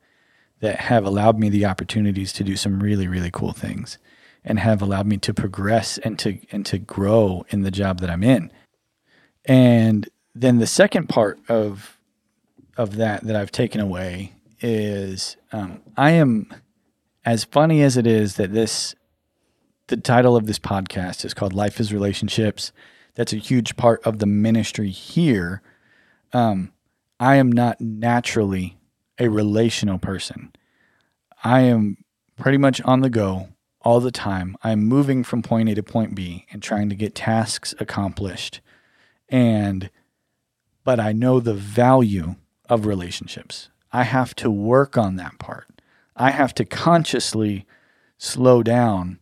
that 0.60 0.80
have 0.80 1.06
allowed 1.06 1.38
me 1.38 1.48
the 1.48 1.64
opportunities 1.64 2.32
to 2.34 2.44
do 2.44 2.56
some 2.56 2.82
really, 2.82 3.08
really 3.08 3.30
cool 3.30 3.52
things 3.52 3.98
and 4.44 4.58
have 4.58 4.82
allowed 4.82 5.06
me 5.06 5.16
to 5.18 5.32
progress 5.32 5.96
and 5.98 6.18
to 6.18 6.38
and 6.52 6.66
to 6.66 6.78
grow 6.78 7.46
in 7.48 7.62
the 7.62 7.70
job 7.70 8.00
that 8.00 8.10
I'm 8.10 8.22
in. 8.22 8.52
And 9.46 10.08
then 10.34 10.58
the 10.58 10.66
second 10.66 11.08
part 11.08 11.38
of 11.48 11.98
of 12.76 12.97
that 12.97 13.25
that 13.25 13.37
I've 13.37 13.52
taken 13.52 13.81
away 13.81 14.33
is 14.61 15.37
um, 15.52 15.83
I 15.97 16.12
am 16.12 16.52
as 17.25 17.45
funny 17.45 17.83
as 17.83 17.97
it 17.97 18.07
is 18.07 18.37
that 18.37 18.52
this 18.52 18.95
the 19.88 19.97
title 19.97 20.37
of 20.37 20.47
this 20.47 20.59
podcast 20.59 21.25
is 21.25 21.35
called 21.35 21.52
Life 21.52 21.78
is 21.78 21.93
Relationships. 21.93 22.73
That's 23.14 23.33
a 23.33 23.37
huge 23.37 23.76
part 23.76 24.02
of 24.04 24.19
the 24.19 24.26
ministry 24.26 24.90
here. 24.90 25.61
Um, 26.33 26.73
I 27.21 27.37
am 27.37 27.52
not 27.52 27.81
naturally 27.81 28.78
a 29.19 29.28
relational 29.28 29.99
person. 29.99 30.52
I 31.45 31.61
am 31.61 31.99
pretty 32.37 32.59
much 32.59 32.81
on 32.83 33.00
the 33.00 33.11
go 33.11 33.49
all 33.83 34.00
the 34.00 34.11
time. 34.11 34.57
I'm 34.64 34.85
moving 34.85 35.23
from 35.23 35.43
point 35.43 35.69
A 35.69 35.75
to 35.75 35.83
point 35.83 36.14
B 36.14 36.47
and 36.50 36.62
trying 36.62 36.88
to 36.88 36.97
get 36.97 37.14
tasks 37.14 37.75
accomplished. 37.78 38.61
And, 39.28 39.90
but 40.83 40.99
I 40.99 41.12
know 41.12 41.38
the 41.38 41.54
value 41.54 42.37
of 42.68 42.87
relationships. 42.87 43.68
I 43.92 44.04
have 44.04 44.35
to 44.37 44.50
work 44.50 44.99
on 44.99 45.16
that 45.16 45.38
part. 45.38 45.68
I 46.16 46.30
have 46.30 46.54
to 46.54 46.64
consciously 46.64 47.66
slow 48.18 48.62
down 48.62 49.18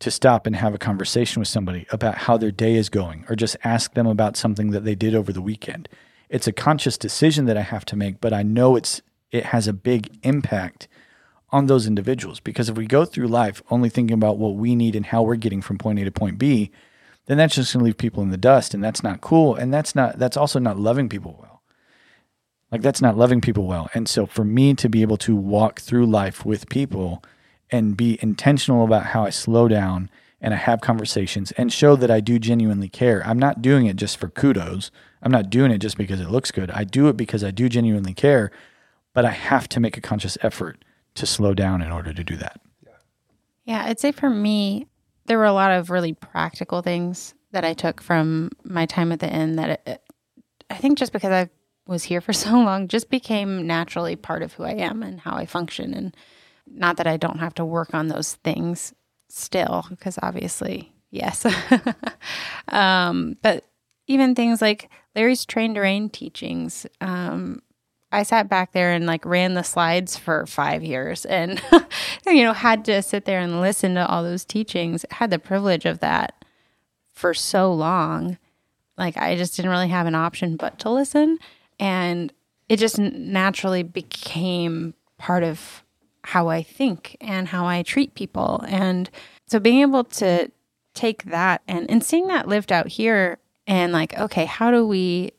to 0.00 0.10
stop 0.10 0.46
and 0.46 0.54
have 0.56 0.74
a 0.74 0.78
conversation 0.78 1.40
with 1.40 1.48
somebody 1.48 1.86
about 1.90 2.18
how 2.18 2.36
their 2.36 2.50
day 2.50 2.76
is 2.76 2.88
going 2.88 3.24
or 3.28 3.34
just 3.34 3.56
ask 3.64 3.94
them 3.94 4.06
about 4.06 4.36
something 4.36 4.70
that 4.70 4.84
they 4.84 4.94
did 4.94 5.14
over 5.14 5.32
the 5.32 5.42
weekend. 5.42 5.88
It's 6.28 6.46
a 6.46 6.52
conscious 6.52 6.98
decision 6.98 7.46
that 7.46 7.56
I 7.56 7.62
have 7.62 7.84
to 7.86 7.96
make, 7.96 8.20
but 8.20 8.32
I 8.32 8.42
know 8.42 8.76
it's 8.76 9.02
it 9.30 9.46
has 9.46 9.68
a 9.68 9.72
big 9.72 10.18
impact 10.22 10.88
on 11.50 11.66
those 11.66 11.86
individuals 11.86 12.40
because 12.40 12.68
if 12.68 12.76
we 12.76 12.86
go 12.86 13.04
through 13.04 13.26
life 13.26 13.62
only 13.70 13.88
thinking 13.88 14.14
about 14.14 14.38
what 14.38 14.54
we 14.54 14.74
need 14.74 14.94
and 14.94 15.06
how 15.06 15.22
we're 15.22 15.36
getting 15.36 15.62
from 15.62 15.78
point 15.78 15.98
A 15.98 16.04
to 16.04 16.10
point 16.10 16.38
B, 16.38 16.70
then 17.26 17.38
that's 17.38 17.54
just 17.54 17.72
going 17.72 17.80
to 17.80 17.84
leave 17.84 17.98
people 17.98 18.22
in 18.22 18.30
the 18.30 18.36
dust 18.36 18.74
and 18.74 18.82
that's 18.82 19.02
not 19.02 19.20
cool 19.20 19.54
and 19.54 19.72
that's 19.72 19.94
not 19.94 20.18
that's 20.18 20.36
also 20.36 20.58
not 20.58 20.78
loving 20.78 21.08
people 21.08 21.36
well. 21.40 21.57
Like 22.70 22.82
that's 22.82 23.00
not 23.00 23.16
loving 23.16 23.40
people 23.40 23.64
well. 23.64 23.88
And 23.94 24.08
so 24.08 24.26
for 24.26 24.44
me 24.44 24.74
to 24.74 24.88
be 24.88 25.02
able 25.02 25.16
to 25.18 25.34
walk 25.34 25.80
through 25.80 26.06
life 26.06 26.44
with 26.44 26.68
people 26.68 27.22
and 27.70 27.96
be 27.96 28.18
intentional 28.20 28.84
about 28.84 29.06
how 29.06 29.24
I 29.24 29.30
slow 29.30 29.68
down 29.68 30.10
and 30.40 30.54
I 30.54 30.58
have 30.58 30.80
conversations 30.80 31.50
and 31.52 31.72
show 31.72 31.96
that 31.96 32.10
I 32.10 32.20
do 32.20 32.38
genuinely 32.38 32.88
care. 32.88 33.26
I'm 33.26 33.38
not 33.38 33.62
doing 33.62 33.86
it 33.86 33.96
just 33.96 34.16
for 34.18 34.28
kudos. 34.28 34.90
I'm 35.22 35.32
not 35.32 35.50
doing 35.50 35.72
it 35.72 35.78
just 35.78 35.96
because 35.96 36.20
it 36.20 36.30
looks 36.30 36.50
good. 36.50 36.70
I 36.70 36.84
do 36.84 37.08
it 37.08 37.16
because 37.16 37.42
I 37.42 37.50
do 37.50 37.68
genuinely 37.68 38.14
care, 38.14 38.50
but 39.14 39.24
I 39.24 39.30
have 39.30 39.68
to 39.70 39.80
make 39.80 39.96
a 39.96 40.00
conscious 40.00 40.38
effort 40.42 40.84
to 41.14 41.26
slow 41.26 41.54
down 41.54 41.82
in 41.82 41.90
order 41.90 42.12
to 42.12 42.22
do 42.22 42.36
that. 42.36 42.60
Yeah, 43.64 43.84
I'd 43.84 44.00
say 44.00 44.12
for 44.12 44.30
me, 44.30 44.86
there 45.26 45.38
were 45.38 45.44
a 45.44 45.52
lot 45.52 45.72
of 45.72 45.90
really 45.90 46.14
practical 46.14 46.82
things 46.82 47.34
that 47.50 47.64
I 47.64 47.74
took 47.74 48.00
from 48.00 48.50
my 48.62 48.86
time 48.86 49.10
at 49.12 49.20
the 49.20 49.28
inn 49.28 49.56
that 49.56 49.82
it, 49.86 50.02
I 50.70 50.76
think 50.76 50.98
just 50.98 51.12
because 51.12 51.30
I 51.30 51.50
was 51.88 52.04
here 52.04 52.20
for 52.20 52.32
so 52.32 52.52
long 52.52 52.86
just 52.86 53.10
became 53.10 53.66
naturally 53.66 54.14
part 54.14 54.42
of 54.42 54.52
who 54.52 54.62
I 54.62 54.74
am 54.74 55.02
and 55.02 55.20
how 55.20 55.34
I 55.34 55.46
function. 55.46 55.92
And 55.94 56.16
not 56.70 56.98
that 56.98 57.08
I 57.08 57.16
don't 57.16 57.40
have 57.40 57.54
to 57.54 57.64
work 57.64 57.94
on 57.94 58.06
those 58.06 58.34
things 58.34 58.94
still, 59.28 59.86
because 59.90 60.18
obviously, 60.22 60.92
yes. 61.10 61.44
um, 62.68 63.36
but 63.42 63.64
even 64.06 64.34
things 64.34 64.62
like 64.62 64.90
Larry's 65.16 65.44
trained 65.44 65.74
to 65.74 65.80
reign 65.80 66.08
teachings, 66.10 66.86
um, 67.00 67.62
I 68.10 68.22
sat 68.22 68.48
back 68.48 68.72
there 68.72 68.92
and 68.92 69.06
like 69.06 69.24
ran 69.26 69.54
the 69.54 69.62
slides 69.62 70.16
for 70.16 70.46
five 70.46 70.82
years 70.82 71.26
and, 71.26 71.60
you 72.26 72.42
know, 72.42 72.54
had 72.54 72.84
to 72.86 73.02
sit 73.02 73.26
there 73.26 73.40
and 73.40 73.60
listen 73.60 73.94
to 73.94 74.06
all 74.06 74.22
those 74.22 74.46
teachings. 74.46 75.04
Had 75.10 75.30
the 75.30 75.38
privilege 75.38 75.84
of 75.84 75.98
that 76.00 76.44
for 77.12 77.34
so 77.34 77.72
long. 77.72 78.38
Like 78.96 79.16
I 79.18 79.36
just 79.36 79.56
didn't 79.56 79.70
really 79.70 79.88
have 79.88 80.06
an 80.06 80.14
option 80.14 80.56
but 80.56 80.78
to 80.80 80.90
listen. 80.90 81.38
And 81.78 82.32
it 82.68 82.78
just 82.78 82.98
naturally 82.98 83.82
became 83.82 84.94
part 85.16 85.42
of 85.42 85.82
how 86.24 86.48
I 86.48 86.62
think 86.62 87.16
and 87.20 87.48
how 87.48 87.66
I 87.66 87.82
treat 87.82 88.14
people. 88.14 88.64
And 88.68 89.08
so 89.46 89.58
being 89.58 89.80
able 89.80 90.04
to 90.04 90.50
take 90.94 91.24
that 91.24 91.62
and, 91.66 91.90
and 91.90 92.04
seeing 92.04 92.26
that 92.26 92.48
lived 92.48 92.72
out 92.72 92.88
here 92.88 93.38
and 93.66 93.92
like, 93.92 94.18
okay, 94.18 94.44
how 94.44 94.70
do 94.70 94.86
we 94.86 95.32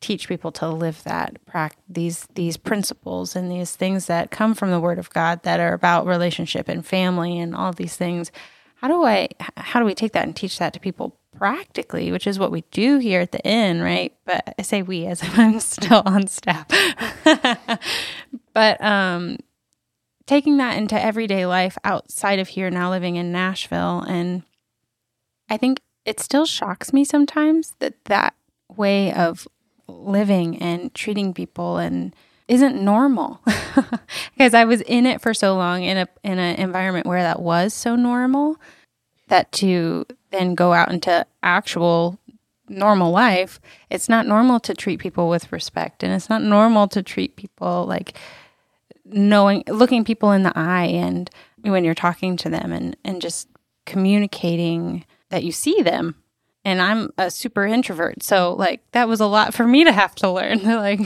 teach 0.00 0.28
people 0.28 0.52
to 0.52 0.68
live 0.68 1.02
that 1.04 1.38
these 1.88 2.26
these 2.34 2.56
principles 2.56 3.34
and 3.34 3.50
these 3.50 3.74
things 3.74 4.06
that 4.06 4.30
come 4.30 4.54
from 4.54 4.70
the 4.70 4.80
word 4.80 4.98
of 4.98 5.10
God 5.10 5.42
that 5.42 5.58
are 5.58 5.72
about 5.72 6.06
relationship 6.06 6.68
and 6.68 6.84
family 6.84 7.38
and 7.38 7.56
all 7.56 7.72
these 7.72 7.96
things 7.96 8.30
how 8.76 8.88
do 8.88 9.04
I 9.04 9.28
how 9.56 9.80
do 9.80 9.86
we 9.86 9.94
take 9.94 10.12
that 10.12 10.26
and 10.26 10.36
teach 10.36 10.58
that 10.58 10.74
to 10.74 10.80
people 10.80 11.16
practically 11.38 12.12
which 12.12 12.26
is 12.26 12.38
what 12.38 12.50
we 12.50 12.62
do 12.70 12.98
here 12.98 13.20
at 13.20 13.32
the 13.32 13.44
inn 13.44 13.80
right? 13.80 14.14
But 14.24 14.54
I 14.58 14.62
say 14.62 14.82
we 14.82 15.06
as 15.06 15.22
if 15.22 15.38
I'm 15.38 15.60
still 15.60 16.02
on 16.04 16.26
staff. 16.26 16.66
But 18.52 18.82
um 18.82 19.38
taking 20.26 20.56
that 20.56 20.76
into 20.78 21.00
everyday 21.00 21.46
life 21.46 21.76
outside 21.84 22.38
of 22.38 22.48
here 22.48 22.70
now 22.70 22.90
living 22.90 23.16
in 23.16 23.32
Nashville 23.32 24.00
and 24.08 24.42
I 25.48 25.56
think 25.56 25.80
it 26.04 26.20
still 26.20 26.46
shocks 26.46 26.92
me 26.92 27.04
sometimes 27.04 27.74
that 27.80 28.04
that 28.06 28.34
way 28.74 29.12
of 29.12 29.46
living 29.88 30.58
and 30.58 30.92
treating 30.94 31.34
people 31.34 31.78
and 31.78 32.14
isn't 32.48 32.82
normal. 32.82 33.40
Because 34.36 34.52
I 34.52 34.66
was 34.66 34.82
in 34.82 35.06
it 35.06 35.22
for 35.22 35.32
so 35.32 35.56
long 35.56 35.82
in 35.82 35.96
a 35.96 36.08
in 36.22 36.38
an 36.38 36.56
environment 36.56 37.06
where 37.06 37.22
that 37.22 37.40
was 37.40 37.72
so 37.72 37.96
normal 37.96 38.56
that 39.28 39.50
to 39.52 40.06
then 40.30 40.54
go 40.54 40.72
out 40.72 40.90
into 40.90 41.26
actual 41.42 42.18
normal 42.68 43.12
life 43.12 43.60
it's 43.90 44.08
not 44.08 44.26
normal 44.26 44.58
to 44.58 44.74
treat 44.74 44.98
people 44.98 45.28
with 45.28 45.52
respect 45.52 46.02
and 46.02 46.12
it's 46.12 46.28
not 46.28 46.42
normal 46.42 46.88
to 46.88 47.00
treat 47.00 47.36
people 47.36 47.86
like 47.86 48.18
knowing 49.04 49.62
looking 49.68 50.04
people 50.04 50.32
in 50.32 50.42
the 50.42 50.52
eye 50.58 50.86
and 50.86 51.30
when 51.62 51.84
you're 51.84 51.94
talking 51.94 52.36
to 52.36 52.48
them 52.48 52.72
and 52.72 52.96
and 53.04 53.22
just 53.22 53.48
communicating 53.84 55.04
that 55.30 55.44
you 55.44 55.52
see 55.52 55.80
them 55.82 56.16
and 56.66 56.82
I'm 56.82 57.12
a 57.16 57.30
super 57.30 57.64
introvert. 57.64 58.24
So 58.24 58.52
like 58.54 58.82
that 58.90 59.08
was 59.08 59.20
a 59.20 59.26
lot 59.26 59.54
for 59.54 59.64
me 59.64 59.84
to 59.84 59.92
have 59.92 60.16
to 60.16 60.30
learn 60.30 60.62
like 60.64 61.00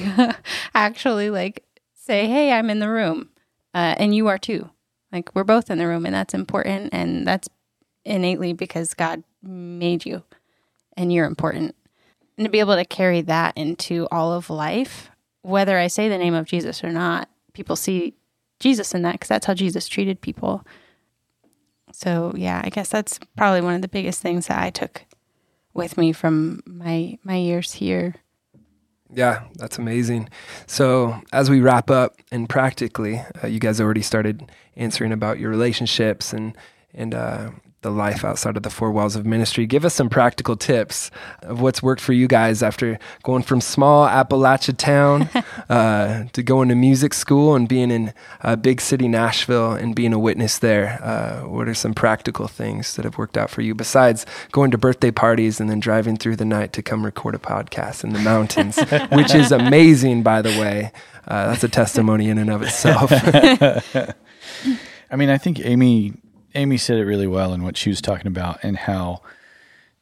actually 0.75 1.29
like 1.29 1.65
say, 1.95 2.27
"Hey, 2.27 2.51
I'm 2.51 2.71
in 2.71 2.81
the 2.81 2.89
room." 2.89 3.29
Uh, 3.75 3.95
and 3.99 4.15
you 4.15 4.27
are 4.27 4.39
too. 4.39 4.71
Like 5.13 5.35
we're 5.35 5.45
both 5.45 5.71
in 5.71 5.79
the 5.79 5.87
room 5.87 6.07
and 6.07 6.15
that's 6.15 6.35
important 6.35 6.95
and 6.95 7.27
that's 7.27 7.49
innately 8.05 8.53
because 8.53 8.95
God 8.95 9.23
made 9.43 10.05
you 10.07 10.23
and 10.97 11.13
you're 11.13 11.27
important. 11.27 11.75
And 12.37 12.47
to 12.47 12.51
be 12.51 12.61
able 12.61 12.77
to 12.77 12.85
carry 12.85 13.21
that 13.23 13.57
into 13.57 14.09
all 14.11 14.33
of 14.33 14.51
life, 14.51 15.11
whether 15.43 15.79
I 15.79 15.89
say 15.89 16.09
the 16.09 16.19
name 16.19 16.35
of 16.35 16.47
Jesus 16.47 16.83
or 16.83 16.91
not, 16.91 17.29
people 17.53 17.77
see 17.77 18.15
Jesus 18.59 18.95
in 18.95 19.03
that 19.03 19.13
because 19.13 19.29
that's 19.29 19.47
how 19.47 19.55
Jesus 19.55 19.89
treated 19.89 20.21
people. 20.21 20.65
So, 21.93 22.33
yeah, 22.37 22.61
I 22.65 22.71
guess 22.71 22.89
that's 22.89 23.19
probably 23.37 23.61
one 23.61 23.75
of 23.75 23.83
the 23.83 23.89
biggest 23.89 24.23
things 24.23 24.47
that 24.47 24.63
I 24.63 24.71
took 24.71 25.05
with 25.75 25.97
me 25.97 26.13
from 26.13 26.63
my 26.67 27.19
my 27.25 27.37
years 27.37 27.73
here. 27.73 28.15
Yeah, 29.13 29.45
that's 29.57 29.79
amazing. 29.79 30.29
So, 30.67 31.21
as 31.33 31.51
we 31.51 31.61
wrap 31.61 31.91
up, 31.91 32.17
and 32.31 32.49
practically, 32.49 33.23
uh, 33.43 33.49
you 33.49 33.59
guys 33.59 33.81
already 33.81 34.03
started 34.03 34.53
answering 34.77 35.13
about 35.13 35.41
your 35.41 35.51
relationships 35.51 36.33
and 36.33 36.57
and 36.95 37.15
uh, 37.15 37.51
the 37.83 37.91
life 37.91 38.25
outside 38.25 38.57
of 38.57 38.63
the 38.63 38.71
four 38.71 38.91
walls 38.91 39.17
of 39.17 39.25
ministry. 39.25 39.67
Give 39.67 39.85
us 39.85 39.95
some 39.95 40.11
practical 40.11 40.57
tips 40.57 41.11
of 41.43 41.61
what's 41.61 41.83
worked 41.83 42.03
for 42.03 42.13
you 42.13 42.29
guys 42.29 42.63
after 42.63 42.99
going 43.23 43.43
from 43.43 43.61
small 43.61 44.07
Appalachia 44.07 44.77
town 44.77 45.31
uh, 45.71 46.25
to 46.33 46.43
going 46.43 46.69
to 46.69 46.75
music 46.75 47.15
school 47.15 47.55
and 47.55 47.69
being 47.69 47.91
in 47.91 48.13
a 48.43 48.57
big 48.57 48.81
city, 48.81 49.09
Nashville, 49.09 49.73
and 49.73 49.95
being 49.95 50.13
a 50.13 50.19
witness 50.19 50.59
there. 50.59 51.03
Uh, 51.03 51.49
what 51.49 51.69
are 51.69 51.75
some 51.75 51.95
practical 51.95 52.49
things 52.49 52.97
that 52.97 53.05
have 53.05 53.17
worked 53.17 53.39
out 53.39 53.49
for 53.49 53.63
you 53.63 53.75
besides 53.75 54.27
going 54.53 54.71
to 54.71 54.79
birthday 54.79 55.11
parties 55.11 55.59
and 55.61 55.71
then 55.71 55.81
driving 55.81 56.17
through 56.17 56.37
the 56.37 56.45
night 56.45 56.73
to 56.75 56.83
come 56.83 57.05
record 57.05 57.35
a 57.35 57.39
podcast 57.39 58.05
in 58.05 58.13
the 58.13 58.19
mountains, 58.19 58.79
which 59.13 59.35
is 59.35 59.51
amazing, 59.53 60.23
by 60.23 60.43
the 60.43 60.51
way. 60.61 60.93
Uh, 61.27 61.47
that's 61.47 61.65
a 61.65 61.69
testimony 61.69 62.29
in 62.29 62.39
and 62.39 62.51
of 62.51 62.61
itself. 62.63 63.11
I 65.13 65.17
mean, 65.17 65.31
I 65.31 65.39
think 65.39 65.65
Amy 65.65 66.15
Amy 66.55 66.77
said 66.77 66.99
it 66.99 67.05
really 67.05 67.27
well 67.27 67.53
in 67.53 67.63
what 67.63 67.77
she 67.77 67.89
was 67.91 68.01
talking 68.01 68.27
about 68.27 68.59
and 68.63 68.77
how 68.77 69.23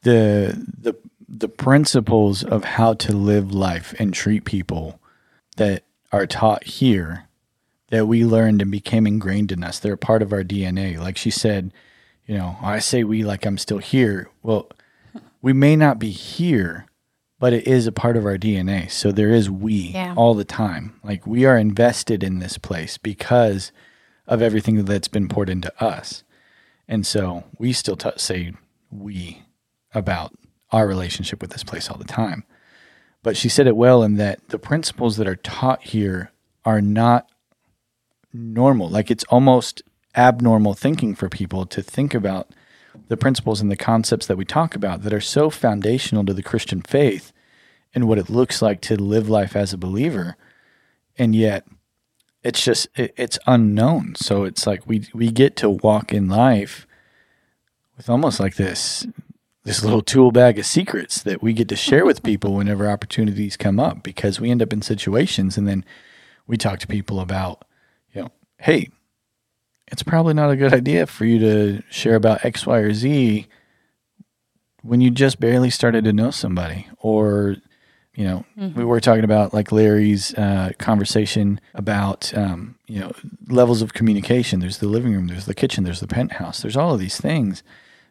the 0.01 0.65
the 0.81 0.95
the 1.27 1.49
principles 1.49 2.43
of 2.43 2.63
how 2.63 2.93
to 2.95 3.13
live 3.15 3.53
life 3.53 3.93
and 3.99 4.13
treat 4.13 4.45
people 4.45 4.99
that 5.57 5.83
are 6.11 6.25
taught 6.25 6.63
here 6.63 7.25
that 7.89 8.07
we 8.07 8.25
learned 8.25 8.61
and 8.61 8.71
became 8.71 9.05
ingrained 9.05 9.51
in 9.51 9.63
us. 9.63 9.77
They're 9.79 9.93
a 9.93 9.97
part 9.97 10.21
of 10.23 10.33
our 10.33 10.43
DNA. 10.43 10.97
Like 10.99 11.17
she 11.17 11.29
said, 11.29 11.71
you 12.25 12.35
know, 12.37 12.57
I 12.61 12.79
say 12.79 13.03
we 13.03 13.23
like 13.23 13.45
I'm 13.45 13.57
still 13.59 13.77
here. 13.79 14.29
Well, 14.41 14.69
we 15.41 15.53
may 15.53 15.75
not 15.75 15.99
be 15.99 16.09
here, 16.09 16.85
but 17.39 17.53
it 17.53 17.67
is 17.67 17.85
a 17.85 17.91
part 17.91 18.17
of 18.17 18.25
our 18.25 18.37
DNA. 18.37 18.89
So 18.89 19.11
there 19.11 19.29
is 19.31 19.49
we 19.51 19.91
Yeah. 19.93 20.13
all 20.17 20.33
the 20.33 20.43
time. 20.45 20.99
Like 21.03 21.27
we 21.27 21.45
are 21.45 21.57
invested 21.57 22.23
in 22.23 22.39
this 22.39 22.57
place 22.57 22.97
because 22.97 23.71
of 24.27 24.41
everything 24.41 24.83
that's 24.85 25.07
been 25.07 25.27
poured 25.27 25.49
into 25.49 25.71
us. 25.83 26.23
And 26.89 27.05
so 27.05 27.43
we 27.59 27.71
still 27.71 27.95
t- 27.95 28.09
say 28.17 28.53
we 28.91 29.43
about 29.93 30.33
our 30.71 30.87
relationship 30.87 31.39
with 31.39 31.51
this 31.51 31.63
place 31.63 31.87
all 31.87 31.97
the 31.97 32.03
time. 32.03 32.43
But 33.21 33.37
she 33.37 33.47
said 33.47 33.67
it 33.67 33.75
well 33.75 34.01
in 34.01 34.15
that 34.15 34.49
the 34.49 34.57
principles 34.57 35.17
that 35.17 35.27
are 35.27 35.35
taught 35.35 35.83
here 35.83 36.31
are 36.65 36.81
not 36.81 37.29
normal. 38.33 38.89
Like 38.89 39.11
it's 39.11 39.23
almost 39.25 39.83
abnormal 40.15 40.73
thinking 40.73 41.13
for 41.13 41.29
people 41.29 41.67
to 41.67 41.83
think 41.83 42.15
about 42.15 42.49
the 43.07 43.17
principles 43.17 43.61
and 43.61 43.69
the 43.69 43.75
concepts 43.75 44.25
that 44.25 44.37
we 44.37 44.45
talk 44.45 44.75
about 44.75 45.03
that 45.03 45.13
are 45.13 45.21
so 45.21 45.51
foundational 45.51 46.25
to 46.25 46.33
the 46.33 46.43
Christian 46.43 46.81
faith 46.81 47.31
and 47.93 48.07
what 48.07 48.17
it 48.17 48.31
looks 48.31 48.63
like 48.63 48.81
to 48.81 48.95
live 48.95 49.29
life 49.29 49.55
as 49.55 49.73
a 49.73 49.77
believer. 49.77 50.35
And 51.17 51.35
yet 51.35 51.67
it's 52.43 52.63
just 52.63 52.87
it, 52.95 53.13
it's 53.17 53.39
unknown. 53.47 54.15
So 54.15 54.43
it's 54.43 54.65
like 54.65 54.87
we 54.87 55.07
we 55.13 55.31
get 55.31 55.55
to 55.57 55.69
walk 55.69 56.13
in 56.13 56.27
life 56.27 56.87
with 57.97 58.09
almost 58.09 58.39
like 58.39 58.55
this 58.55 59.05
this 59.65 59.83
little 59.83 60.01
tool 60.01 60.31
bag 60.31 60.57
of 60.57 60.65
secrets 60.65 61.21
that 61.21 61.43
we 61.43 61.53
get 61.53 61.67
to 61.67 61.75
share 61.75 62.05
with 62.05 62.23
people 62.23 62.55
whenever 62.55 62.89
opportunities 62.89 63.57
come 63.57 63.79
up 63.79 64.01
because 64.01 64.39
we 64.39 64.49
end 64.49 64.61
up 64.61 64.73
in 64.73 64.81
situations 64.81 65.57
and 65.57 65.67
then 65.67 65.83
we 66.47 66.57
talk 66.57 66.79
to 66.79 66.87
people 66.87 67.19
about 67.19 67.65
you 68.13 68.21
know 68.21 68.31
hey 68.59 68.89
it's 69.87 70.01
probably 70.01 70.33
not 70.33 70.49
a 70.49 70.55
good 70.55 70.73
idea 70.73 71.05
for 71.05 71.25
you 71.25 71.39
to 71.39 71.83
share 71.89 72.15
about 72.15 72.43
x 72.45 72.65
y 72.65 72.77
or 72.77 72.93
z 72.93 73.47
when 74.81 75.01
you 75.01 75.11
just 75.11 75.39
barely 75.39 75.69
started 75.69 76.05
to 76.05 76.13
know 76.13 76.31
somebody 76.31 76.87
or 76.99 77.57
you 78.19 78.25
know 78.25 78.43
we 78.75 78.83
were 78.83 78.99
talking 78.99 79.23
about 79.23 79.53
like 79.53 79.71
larry's 79.71 80.33
uh, 80.33 80.71
conversation 80.77 81.59
about 81.73 82.33
um, 82.37 82.75
you 82.85 82.99
know 82.99 83.11
levels 83.47 83.81
of 83.81 83.93
communication. 83.93 84.59
There's 84.59 84.79
the 84.79 84.87
living 84.87 85.13
room 85.13 85.27
there's 85.27 85.45
the 85.45 85.55
kitchen 85.55 85.85
there's 85.85 86.01
the 86.01 86.07
penthouse 86.07 86.61
there's 86.61 86.75
all 86.75 86.93
of 86.93 86.99
these 86.99 87.19
things 87.19 87.63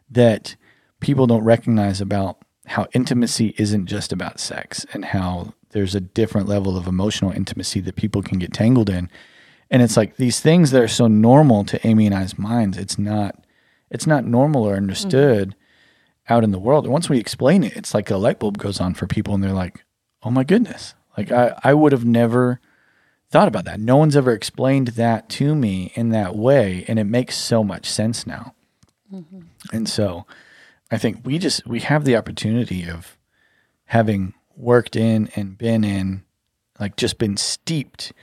that 0.09 0.55
people 0.99 1.27
don't 1.27 1.43
recognize 1.43 2.01
about 2.01 2.39
how 2.65 2.87
intimacy 2.93 3.53
isn't 3.59 3.85
just 3.85 4.11
about 4.11 4.39
sex 4.39 4.85
and 4.93 5.05
how 5.05 5.53
there's 5.71 5.93
a 5.93 6.01
different 6.01 6.47
level 6.47 6.75
of 6.75 6.87
emotional 6.87 7.31
intimacy 7.31 7.79
that 7.81 7.95
people 7.95 8.23
can 8.23 8.39
get 8.39 8.51
tangled 8.51 8.89
in. 8.89 9.09
And 9.69 9.83
it's 9.83 9.95
like 9.95 10.17
these 10.17 10.39
things 10.39 10.71
that 10.71 10.81
are 10.81 10.87
so 10.87 11.07
normal 11.07 11.63
to 11.65 11.85
amy 11.85 12.07
and 12.07 12.15
i's 12.15 12.39
minds 12.39 12.79
it's 12.79 12.97
not 12.97 13.45
it's 13.91 14.07
not 14.07 14.25
normal 14.25 14.63
or 14.63 14.75
understood 14.75 15.55
out 16.27 16.43
in 16.43 16.51
the 16.51 16.59
world. 16.59 16.85
And 16.85 16.93
once 16.93 17.09
we 17.09 17.19
explain 17.19 17.63
it 17.63 17.77
it's 17.77 17.93
like 17.93 18.09
a 18.09 18.17
light 18.17 18.39
bulb 18.39 18.57
goes 18.57 18.79
on 18.79 18.95
for 18.95 19.05
people 19.05 19.35
and 19.35 19.43
they're 19.43 19.51
like 19.51 19.83
oh 20.23 20.31
my 20.31 20.43
goodness. 20.43 20.95
Like 21.17 21.31
i, 21.31 21.59
I 21.63 21.73
would 21.73 21.91
have 21.91 22.05
never 22.05 22.59
thought 23.29 23.47
about 23.47 23.65
that. 23.65 23.79
No 23.79 23.97
one's 23.97 24.15
ever 24.15 24.31
explained 24.31 24.89
that 24.89 25.29
to 25.29 25.55
me 25.55 25.91
in 25.95 26.09
that 26.09 26.35
way 26.35 26.85
and 26.87 26.97
it 26.97 27.05
makes 27.05 27.37
so 27.37 27.63
much 27.63 27.89
sense 27.89 28.25
now. 28.25 28.53
Mm-hmm. 29.13 29.41
And 29.71 29.87
so 29.87 30.25
I 30.91 30.97
think 30.97 31.19
we 31.23 31.37
just 31.37 31.65
we 31.67 31.79
have 31.81 32.05
the 32.05 32.15
opportunity 32.15 32.89
of 32.89 33.17
having 33.85 34.33
worked 34.55 34.95
in 34.95 35.29
and 35.35 35.57
been 35.57 35.83
in 35.83 36.23
like 36.79 36.95
just 36.95 37.17
been 37.17 37.37
steeped 37.37 38.13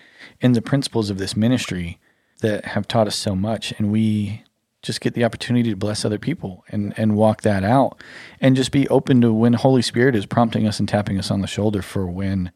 in 0.40 0.52
the 0.52 0.62
principles 0.62 1.10
of 1.10 1.18
this 1.18 1.36
ministry 1.36 1.98
that 2.40 2.66
have 2.66 2.88
taught 2.88 3.06
us 3.06 3.16
so 3.16 3.34
much 3.34 3.72
and 3.78 3.90
we 3.90 4.42
just 4.86 5.00
get 5.00 5.14
the 5.14 5.24
opportunity 5.24 5.70
to 5.70 5.76
bless 5.76 6.04
other 6.04 6.18
people 6.18 6.64
and 6.68 6.94
and 6.96 7.16
walk 7.16 7.42
that 7.42 7.64
out 7.64 8.00
and 8.40 8.56
just 8.56 8.70
be 8.70 8.88
open 8.88 9.20
to 9.20 9.32
when 9.32 9.52
Holy 9.52 9.82
Spirit 9.82 10.14
is 10.14 10.26
prompting 10.26 10.66
us 10.66 10.78
and 10.78 10.88
tapping 10.88 11.18
us 11.18 11.30
on 11.30 11.40
the 11.40 11.46
shoulder 11.46 11.82
for 11.82 12.06
when 12.06 12.52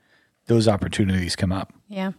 those 0.46 0.68
opportunities 0.68 1.36
come 1.36 1.52
up. 1.52 1.72
Yeah. 1.88 2.12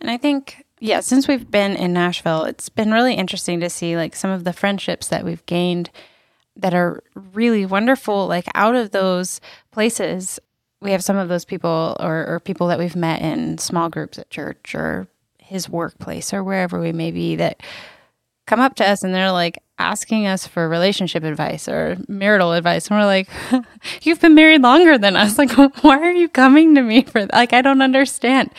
And 0.00 0.10
I 0.10 0.16
think, 0.16 0.64
yeah, 0.80 1.00
since 1.00 1.28
we've 1.28 1.50
been 1.50 1.76
in 1.76 1.92
Nashville, 1.92 2.44
it's 2.44 2.68
been 2.68 2.90
really 2.90 3.14
interesting 3.14 3.60
to 3.60 3.70
see 3.70 3.96
like 3.96 4.16
some 4.16 4.30
of 4.30 4.44
the 4.44 4.52
friendships 4.52 5.08
that 5.08 5.24
we've 5.24 5.44
gained 5.46 5.90
that 6.56 6.74
are 6.74 7.02
really 7.32 7.66
wonderful. 7.66 8.26
Like 8.26 8.46
out 8.54 8.74
of 8.74 8.90
those 8.90 9.40
places, 9.70 10.40
we 10.80 10.92
have 10.92 11.04
some 11.04 11.16
of 11.16 11.28
those 11.28 11.44
people 11.44 11.96
or, 12.00 12.26
or 12.26 12.40
people 12.40 12.68
that 12.68 12.78
we've 12.78 12.96
met 12.96 13.20
in 13.22 13.58
small 13.58 13.88
groups 13.88 14.18
at 14.18 14.30
church 14.30 14.74
or 14.74 15.08
his 15.38 15.68
workplace 15.68 16.32
or 16.32 16.44
wherever 16.44 16.80
we 16.80 16.92
may 16.92 17.10
be 17.10 17.36
that 17.36 17.62
come 18.48 18.60
up 18.60 18.74
to 18.76 18.88
us 18.88 19.04
and 19.04 19.14
they're 19.14 19.30
like 19.30 19.62
asking 19.78 20.26
us 20.26 20.46
for 20.46 20.68
relationship 20.68 21.22
advice 21.22 21.68
or 21.68 21.98
marital 22.08 22.52
advice. 22.52 22.88
And 22.88 22.98
we're 22.98 23.04
like 23.04 23.28
you've 24.02 24.20
been 24.20 24.34
married 24.34 24.62
longer 24.62 24.98
than 24.98 25.14
us. 25.14 25.38
Like 25.38 25.52
why 25.82 25.98
are 25.98 26.10
you 26.10 26.28
coming 26.28 26.74
to 26.74 26.82
me 26.82 27.02
for 27.02 27.20
that? 27.20 27.32
like 27.32 27.52
i 27.52 27.62
don't 27.62 27.82
understand. 27.82 28.50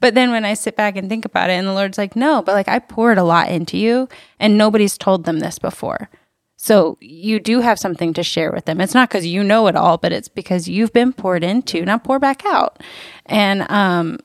But 0.00 0.14
then 0.14 0.30
when 0.30 0.44
i 0.44 0.54
sit 0.54 0.76
back 0.76 0.96
and 0.96 1.08
think 1.08 1.24
about 1.24 1.50
it 1.50 1.54
and 1.54 1.66
the 1.66 1.72
lord's 1.72 1.98
like 1.98 2.14
no 2.14 2.42
but 2.42 2.52
like 2.52 2.68
i 2.68 2.78
poured 2.78 3.18
a 3.18 3.24
lot 3.24 3.48
into 3.50 3.76
you 3.76 4.08
and 4.38 4.56
nobody's 4.56 4.98
told 4.98 5.24
them 5.24 5.40
this 5.40 5.58
before. 5.58 6.10
So 6.60 6.98
you 7.00 7.38
do 7.38 7.60
have 7.60 7.78
something 7.78 8.12
to 8.14 8.24
share 8.24 8.50
with 8.50 8.64
them. 8.64 8.80
It's 8.80 8.94
not 8.94 9.08
because 9.08 9.24
you 9.26 9.42
know 9.42 9.66
it 9.66 9.76
all 9.76 9.96
but 9.96 10.12
it's 10.12 10.28
because 10.28 10.68
you've 10.68 10.92
been 10.92 11.12
poured 11.12 11.42
into. 11.42 11.84
Now 11.84 11.98
pour 11.98 12.18
back 12.18 12.44
out. 12.44 12.82
And 13.26 13.68
um 13.70 14.18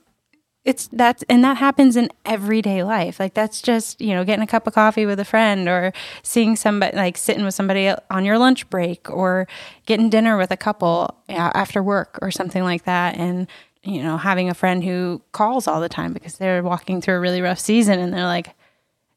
it's 0.66 0.88
that's 0.94 1.24
and 1.24 1.44
that 1.44 1.58
happens 1.58 1.98
in 1.98 2.10
everyday 2.26 2.84
life. 2.84 3.20
Like 3.20 3.34
that's 3.34 3.62
just 3.62 4.00
you 4.00 4.14
know 4.14 4.24
getting 4.24 4.44
a 4.44 4.48
cup 4.48 4.66
of 4.66 4.74
coffee 4.74 5.06
with 5.06 5.20
a 5.20 5.26
friend 5.26 5.68
or 5.68 5.92
seeing 6.22 6.56
somebody 6.56 6.96
like 6.96 7.18
sitting 7.18 7.44
with 7.44 7.54
somebody 7.54 7.94
on 8.10 8.24
your 8.24 8.38
lunch 8.38 8.70
break 8.70 9.10
or 9.10 9.48
getting 9.86 10.10
dinner 10.10 10.38
with 10.38 10.52
a 10.52 10.58
couple 10.58 11.16
after 11.28 11.84
work 11.84 12.18
or 12.22 12.32
something 12.32 12.64
like 12.64 12.86
that. 12.86 13.18
And 13.18 13.48
you 13.84 14.02
know 14.02 14.18
having 14.18 14.50
a 14.50 14.54
friend 14.54 14.84
who 14.84 15.22
calls 15.34 15.68
all 15.68 15.82
the 15.82 15.90
time 15.90 16.14
because 16.14 16.38
they're 16.38 16.64
walking 16.64 17.02
through 17.02 17.16
a 17.16 17.20
really 17.20 17.42
rough 17.42 17.60
season 17.60 18.00
and 18.00 18.14
they're 18.14 18.24
like 18.24 18.56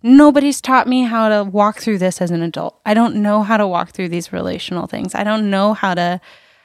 nobody's 0.03 0.61
taught 0.61 0.89
me 0.89 1.05
how 1.05 1.29
to 1.29 1.45
walk 1.45 1.79
through 1.79 1.99
this 1.99 2.21
as 2.21 2.31
an 2.31 2.43
adult. 2.43 2.79
I 2.85 2.95
don't 2.95 3.17
know 3.17 3.43
how 3.43 3.57
to 3.57 3.67
walk 3.67 3.91
through 3.91 4.09
these 4.09 4.33
relational 4.33 4.87
things. 4.87 5.15
I 5.15 5.25
don't 5.25 5.51
know 5.51 5.75
how 5.75 5.95
to 5.95 6.21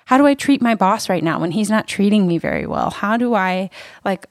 how 0.05 0.17
do 0.17 0.25
i 0.25 0.33
treat 0.33 0.61
my 0.61 0.75
boss 0.75 1.07
right 1.07 1.23
now 1.23 1.39
when 1.39 1.51
he's 1.51 1.69
not 1.69 1.87
treating 1.87 2.27
me 2.27 2.39
very 2.39 2.65
well? 2.65 2.89
How 2.89 3.15
do 3.15 3.35
i 3.35 3.69
like 4.03 4.25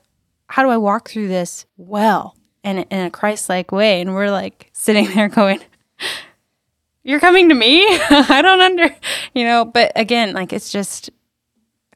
how 0.51 0.65
do 0.65 0.69
I 0.69 0.77
walk 0.79 1.09
through 1.09 1.29
this 1.29 1.65
well 1.77 2.37
and 2.65 2.85
in 2.91 3.07
a 3.07 3.11
Christ 3.11 3.49
like 3.49 3.71
way? 3.71 4.01
And 4.01 4.15
we're 4.15 4.31
like 4.31 4.69
sitting 4.73 5.07
there 5.15 5.29
going, 5.29 5.61
You're 7.05 7.21
coming 7.21 7.49
to 7.49 7.55
me? 7.55 7.87
I 7.89 8.43
don't 8.43 8.61
under, 8.61 8.95
you 9.33 9.45
know, 9.45 9.65
but 9.65 9.93
again, 9.95 10.35
like 10.35 10.53
it's 10.53 10.73
just 10.73 11.11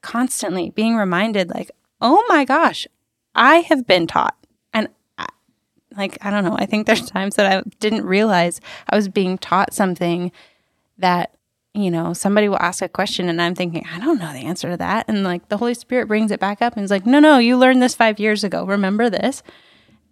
constantly 0.02 0.70
being 0.70 0.94
reminded, 0.94 1.50
like, 1.50 1.70
oh 2.00 2.24
my 2.28 2.44
gosh, 2.44 2.86
I 3.34 3.56
have 3.56 3.86
been 3.88 4.06
taught. 4.06 4.36
And 4.72 4.88
I, 5.18 5.26
like, 5.96 6.16
I 6.22 6.30
don't 6.30 6.44
know, 6.44 6.56
I 6.56 6.66
think 6.66 6.86
there's 6.86 7.06
times 7.10 7.34
that 7.34 7.52
I 7.52 7.62
didn't 7.80 8.06
realize 8.06 8.60
I 8.88 8.94
was 8.94 9.08
being 9.08 9.36
taught 9.36 9.74
something 9.74 10.30
that 10.98 11.34
you 11.74 11.90
know, 11.90 12.12
somebody 12.12 12.48
will 12.48 12.62
ask 12.62 12.82
a 12.82 12.88
question 12.88 13.28
and 13.28 13.42
I'm 13.42 13.56
thinking, 13.56 13.84
I 13.92 13.98
don't 13.98 14.20
know 14.20 14.32
the 14.32 14.38
answer 14.38 14.70
to 14.70 14.76
that. 14.76 15.06
And 15.08 15.24
like 15.24 15.48
the 15.48 15.56
Holy 15.56 15.74
Spirit 15.74 16.06
brings 16.06 16.30
it 16.30 16.38
back 16.38 16.62
up 16.62 16.76
and 16.76 16.84
is 16.84 16.90
like, 16.90 17.04
no, 17.04 17.18
no, 17.18 17.38
you 17.38 17.58
learned 17.58 17.82
this 17.82 17.96
five 17.96 18.20
years 18.20 18.44
ago. 18.44 18.64
Remember 18.64 19.10
this? 19.10 19.42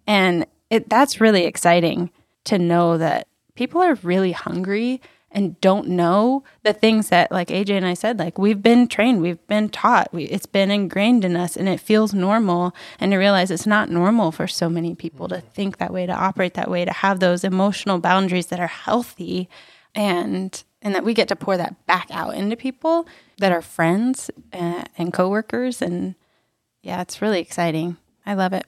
And 0.05 0.45
it 0.69 0.89
that's 0.89 1.21
really 1.21 1.45
exciting 1.45 2.11
to 2.45 2.59
know 2.59 2.97
that 2.97 3.27
people 3.55 3.81
are 3.81 3.95
really 3.95 4.33
hungry 4.33 5.01
and 5.31 5.59
don't 5.61 5.87
know 5.87 6.43
the 6.63 6.73
things 6.73 7.09
that 7.09 7.31
like 7.31 7.47
AJ 7.47 7.71
and 7.71 7.85
I 7.85 7.93
said 7.93 8.19
like 8.19 8.37
we've 8.37 8.61
been 8.61 8.87
trained 8.87 9.21
we've 9.21 9.45
been 9.47 9.69
taught 9.69 10.13
we, 10.13 10.25
it's 10.25 10.45
been 10.45 10.69
ingrained 10.69 11.25
in 11.25 11.35
us 11.35 11.55
and 11.55 11.67
it 11.69 11.79
feels 11.79 12.13
normal 12.13 12.75
and 12.99 13.11
to 13.11 13.17
realize 13.17 13.49
it's 13.49 13.65
not 13.65 13.89
normal 13.89 14.31
for 14.31 14.47
so 14.47 14.69
many 14.69 14.93
people 14.93 15.27
to 15.29 15.41
think 15.41 15.77
that 15.77 15.93
way 15.93 16.05
to 16.05 16.13
operate 16.13 16.53
that 16.53 16.69
way 16.69 16.85
to 16.85 16.93
have 16.93 17.19
those 17.19 17.43
emotional 17.43 17.99
boundaries 17.99 18.47
that 18.47 18.59
are 18.59 18.67
healthy 18.67 19.49
and 19.95 20.63
and 20.83 20.93
that 20.93 21.03
we 21.03 21.15
get 21.15 21.27
to 21.29 21.35
pour 21.35 21.57
that 21.57 21.83
back 21.87 22.07
out 22.11 22.35
into 22.35 22.55
people 22.55 23.07
that 23.39 23.51
are 23.51 23.61
friends 23.63 24.29
uh, 24.53 24.83
and 24.97 25.11
coworkers 25.13 25.81
and 25.81 26.13
yeah 26.83 27.01
it's 27.01 27.21
really 27.21 27.39
exciting 27.39 27.97
I 28.25 28.35
love 28.35 28.53
it 28.53 28.65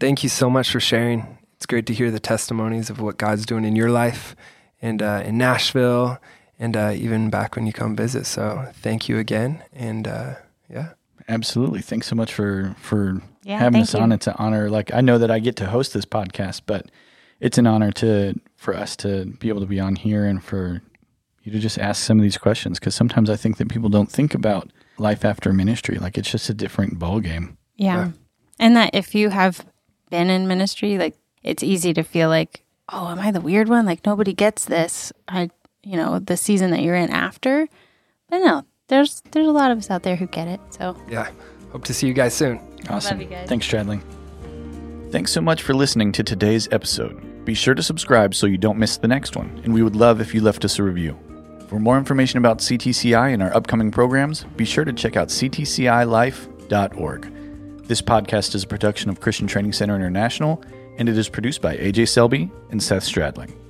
Thank 0.00 0.22
you 0.24 0.28
so 0.28 0.50
much 0.50 0.70
for 0.72 0.80
sharing. 0.80 1.38
It's 1.54 1.64
great 1.66 1.86
to 1.86 1.94
hear 1.94 2.10
the 2.10 2.18
testimonies 2.18 2.90
of 2.90 3.00
what 3.00 3.18
God's 3.18 3.46
doing 3.46 3.64
in 3.64 3.76
your 3.76 3.88
life 3.88 4.34
and 4.82 5.00
uh, 5.00 5.22
in 5.24 5.38
Nashville 5.38 6.18
and 6.58 6.76
uh, 6.76 6.92
even 6.96 7.30
back 7.30 7.54
when 7.54 7.68
you 7.68 7.72
come 7.72 7.94
visit. 7.94 8.26
So 8.26 8.68
thank 8.74 9.08
you 9.08 9.18
again. 9.18 9.62
And 9.72 10.08
uh, 10.08 10.34
yeah. 10.68 10.94
Absolutely. 11.28 11.80
Thanks 11.82 12.08
so 12.08 12.16
much 12.16 12.34
for 12.34 12.74
for 12.80 13.22
Yeah, 13.44 13.58
having 13.58 13.74
thank 13.74 13.82
us 13.84 13.94
on. 13.94 14.10
you. 14.10 14.14
It's 14.16 14.26
an 14.26 14.34
honor. 14.38 14.68
Like 14.68 14.92
I 14.92 15.00
know 15.02 15.18
that 15.18 15.30
I 15.30 15.38
get 15.38 15.54
to 15.56 15.66
host 15.66 15.94
this 15.94 16.04
podcast, 16.04 16.62
but 16.66 16.86
it's 17.38 17.58
an 17.58 17.68
honor 17.68 17.92
to 17.92 18.34
for 18.56 18.74
us 18.74 18.96
to 18.96 19.26
be 19.26 19.50
able 19.50 19.60
to 19.60 19.66
be 19.66 19.78
on 19.78 19.94
here 19.94 20.24
and 20.26 20.42
for 20.42 20.82
you 21.42 21.52
to 21.52 21.58
just 21.58 21.78
ask 21.78 22.02
some 22.04 22.18
of 22.18 22.22
these 22.22 22.38
questions 22.38 22.78
because 22.78 22.94
sometimes 22.94 23.28
I 23.28 23.36
think 23.36 23.56
that 23.58 23.68
people 23.68 23.88
don't 23.88 24.10
think 24.10 24.34
about 24.34 24.70
life 24.98 25.24
after 25.24 25.52
ministry. 25.52 25.98
Like 25.98 26.16
it's 26.18 26.30
just 26.30 26.48
a 26.48 26.54
different 26.54 26.98
ball 26.98 27.20
game. 27.20 27.56
Yeah. 27.76 28.10
And 28.58 28.76
that 28.76 28.90
if 28.94 29.14
you 29.14 29.30
have 29.30 29.64
been 30.10 30.30
in 30.30 30.46
ministry, 30.46 30.98
like 30.98 31.16
it's 31.42 31.62
easy 31.62 31.92
to 31.94 32.02
feel 32.02 32.28
like, 32.28 32.64
oh, 32.92 33.08
am 33.08 33.18
I 33.18 33.30
the 33.30 33.40
weird 33.40 33.68
one? 33.68 33.86
Like 33.86 34.06
nobody 34.06 34.32
gets 34.32 34.64
this. 34.64 35.12
I, 35.26 35.50
you 35.82 35.96
know, 35.96 36.18
the 36.18 36.36
season 36.36 36.70
that 36.70 36.82
you're 36.82 36.94
in 36.94 37.10
after. 37.10 37.68
But 38.28 38.38
no, 38.38 38.64
there's 38.88 39.22
there's 39.32 39.48
a 39.48 39.52
lot 39.52 39.70
of 39.70 39.78
us 39.78 39.90
out 39.90 40.04
there 40.04 40.16
who 40.16 40.26
get 40.26 40.48
it. 40.48 40.60
So 40.70 40.96
Yeah. 41.08 41.28
Hope 41.72 41.84
to 41.84 41.94
see 41.94 42.06
you 42.06 42.12
guys 42.12 42.34
soon. 42.34 42.60
Awesome. 42.88 43.20
you 43.20 43.26
guys. 43.26 43.48
Thanks, 43.48 43.66
Stradley. 43.66 44.02
Thanks 45.10 45.32
so 45.32 45.40
much 45.40 45.62
for 45.62 45.74
listening 45.74 46.12
to 46.12 46.22
today's 46.22 46.68
episode. 46.70 47.44
Be 47.44 47.54
sure 47.54 47.74
to 47.74 47.82
subscribe 47.82 48.34
so 48.34 48.46
you 48.46 48.58
don't 48.58 48.78
miss 48.78 48.98
the 48.98 49.08
next 49.08 49.36
one, 49.36 49.60
and 49.64 49.74
we 49.74 49.82
would 49.82 49.96
love 49.96 50.20
if 50.20 50.34
you 50.34 50.40
left 50.40 50.64
us 50.64 50.78
a 50.78 50.82
review. 50.82 51.18
For 51.72 51.80
more 51.80 51.96
information 51.96 52.36
about 52.36 52.58
CTCI 52.58 53.32
and 53.32 53.42
our 53.42 53.56
upcoming 53.56 53.90
programs, 53.90 54.44
be 54.58 54.66
sure 54.66 54.84
to 54.84 54.92
check 54.92 55.16
out 55.16 55.28
ctcilife.org. 55.28 57.22
This 57.86 58.02
podcast 58.02 58.54
is 58.54 58.64
a 58.64 58.66
production 58.66 59.08
of 59.08 59.20
Christian 59.20 59.46
Training 59.46 59.72
Center 59.72 59.96
International, 59.96 60.62
and 60.98 61.08
it 61.08 61.16
is 61.16 61.30
produced 61.30 61.62
by 61.62 61.78
AJ 61.78 62.08
Selby 62.08 62.50
and 62.68 62.82
Seth 62.82 63.04
Stradling. 63.04 63.61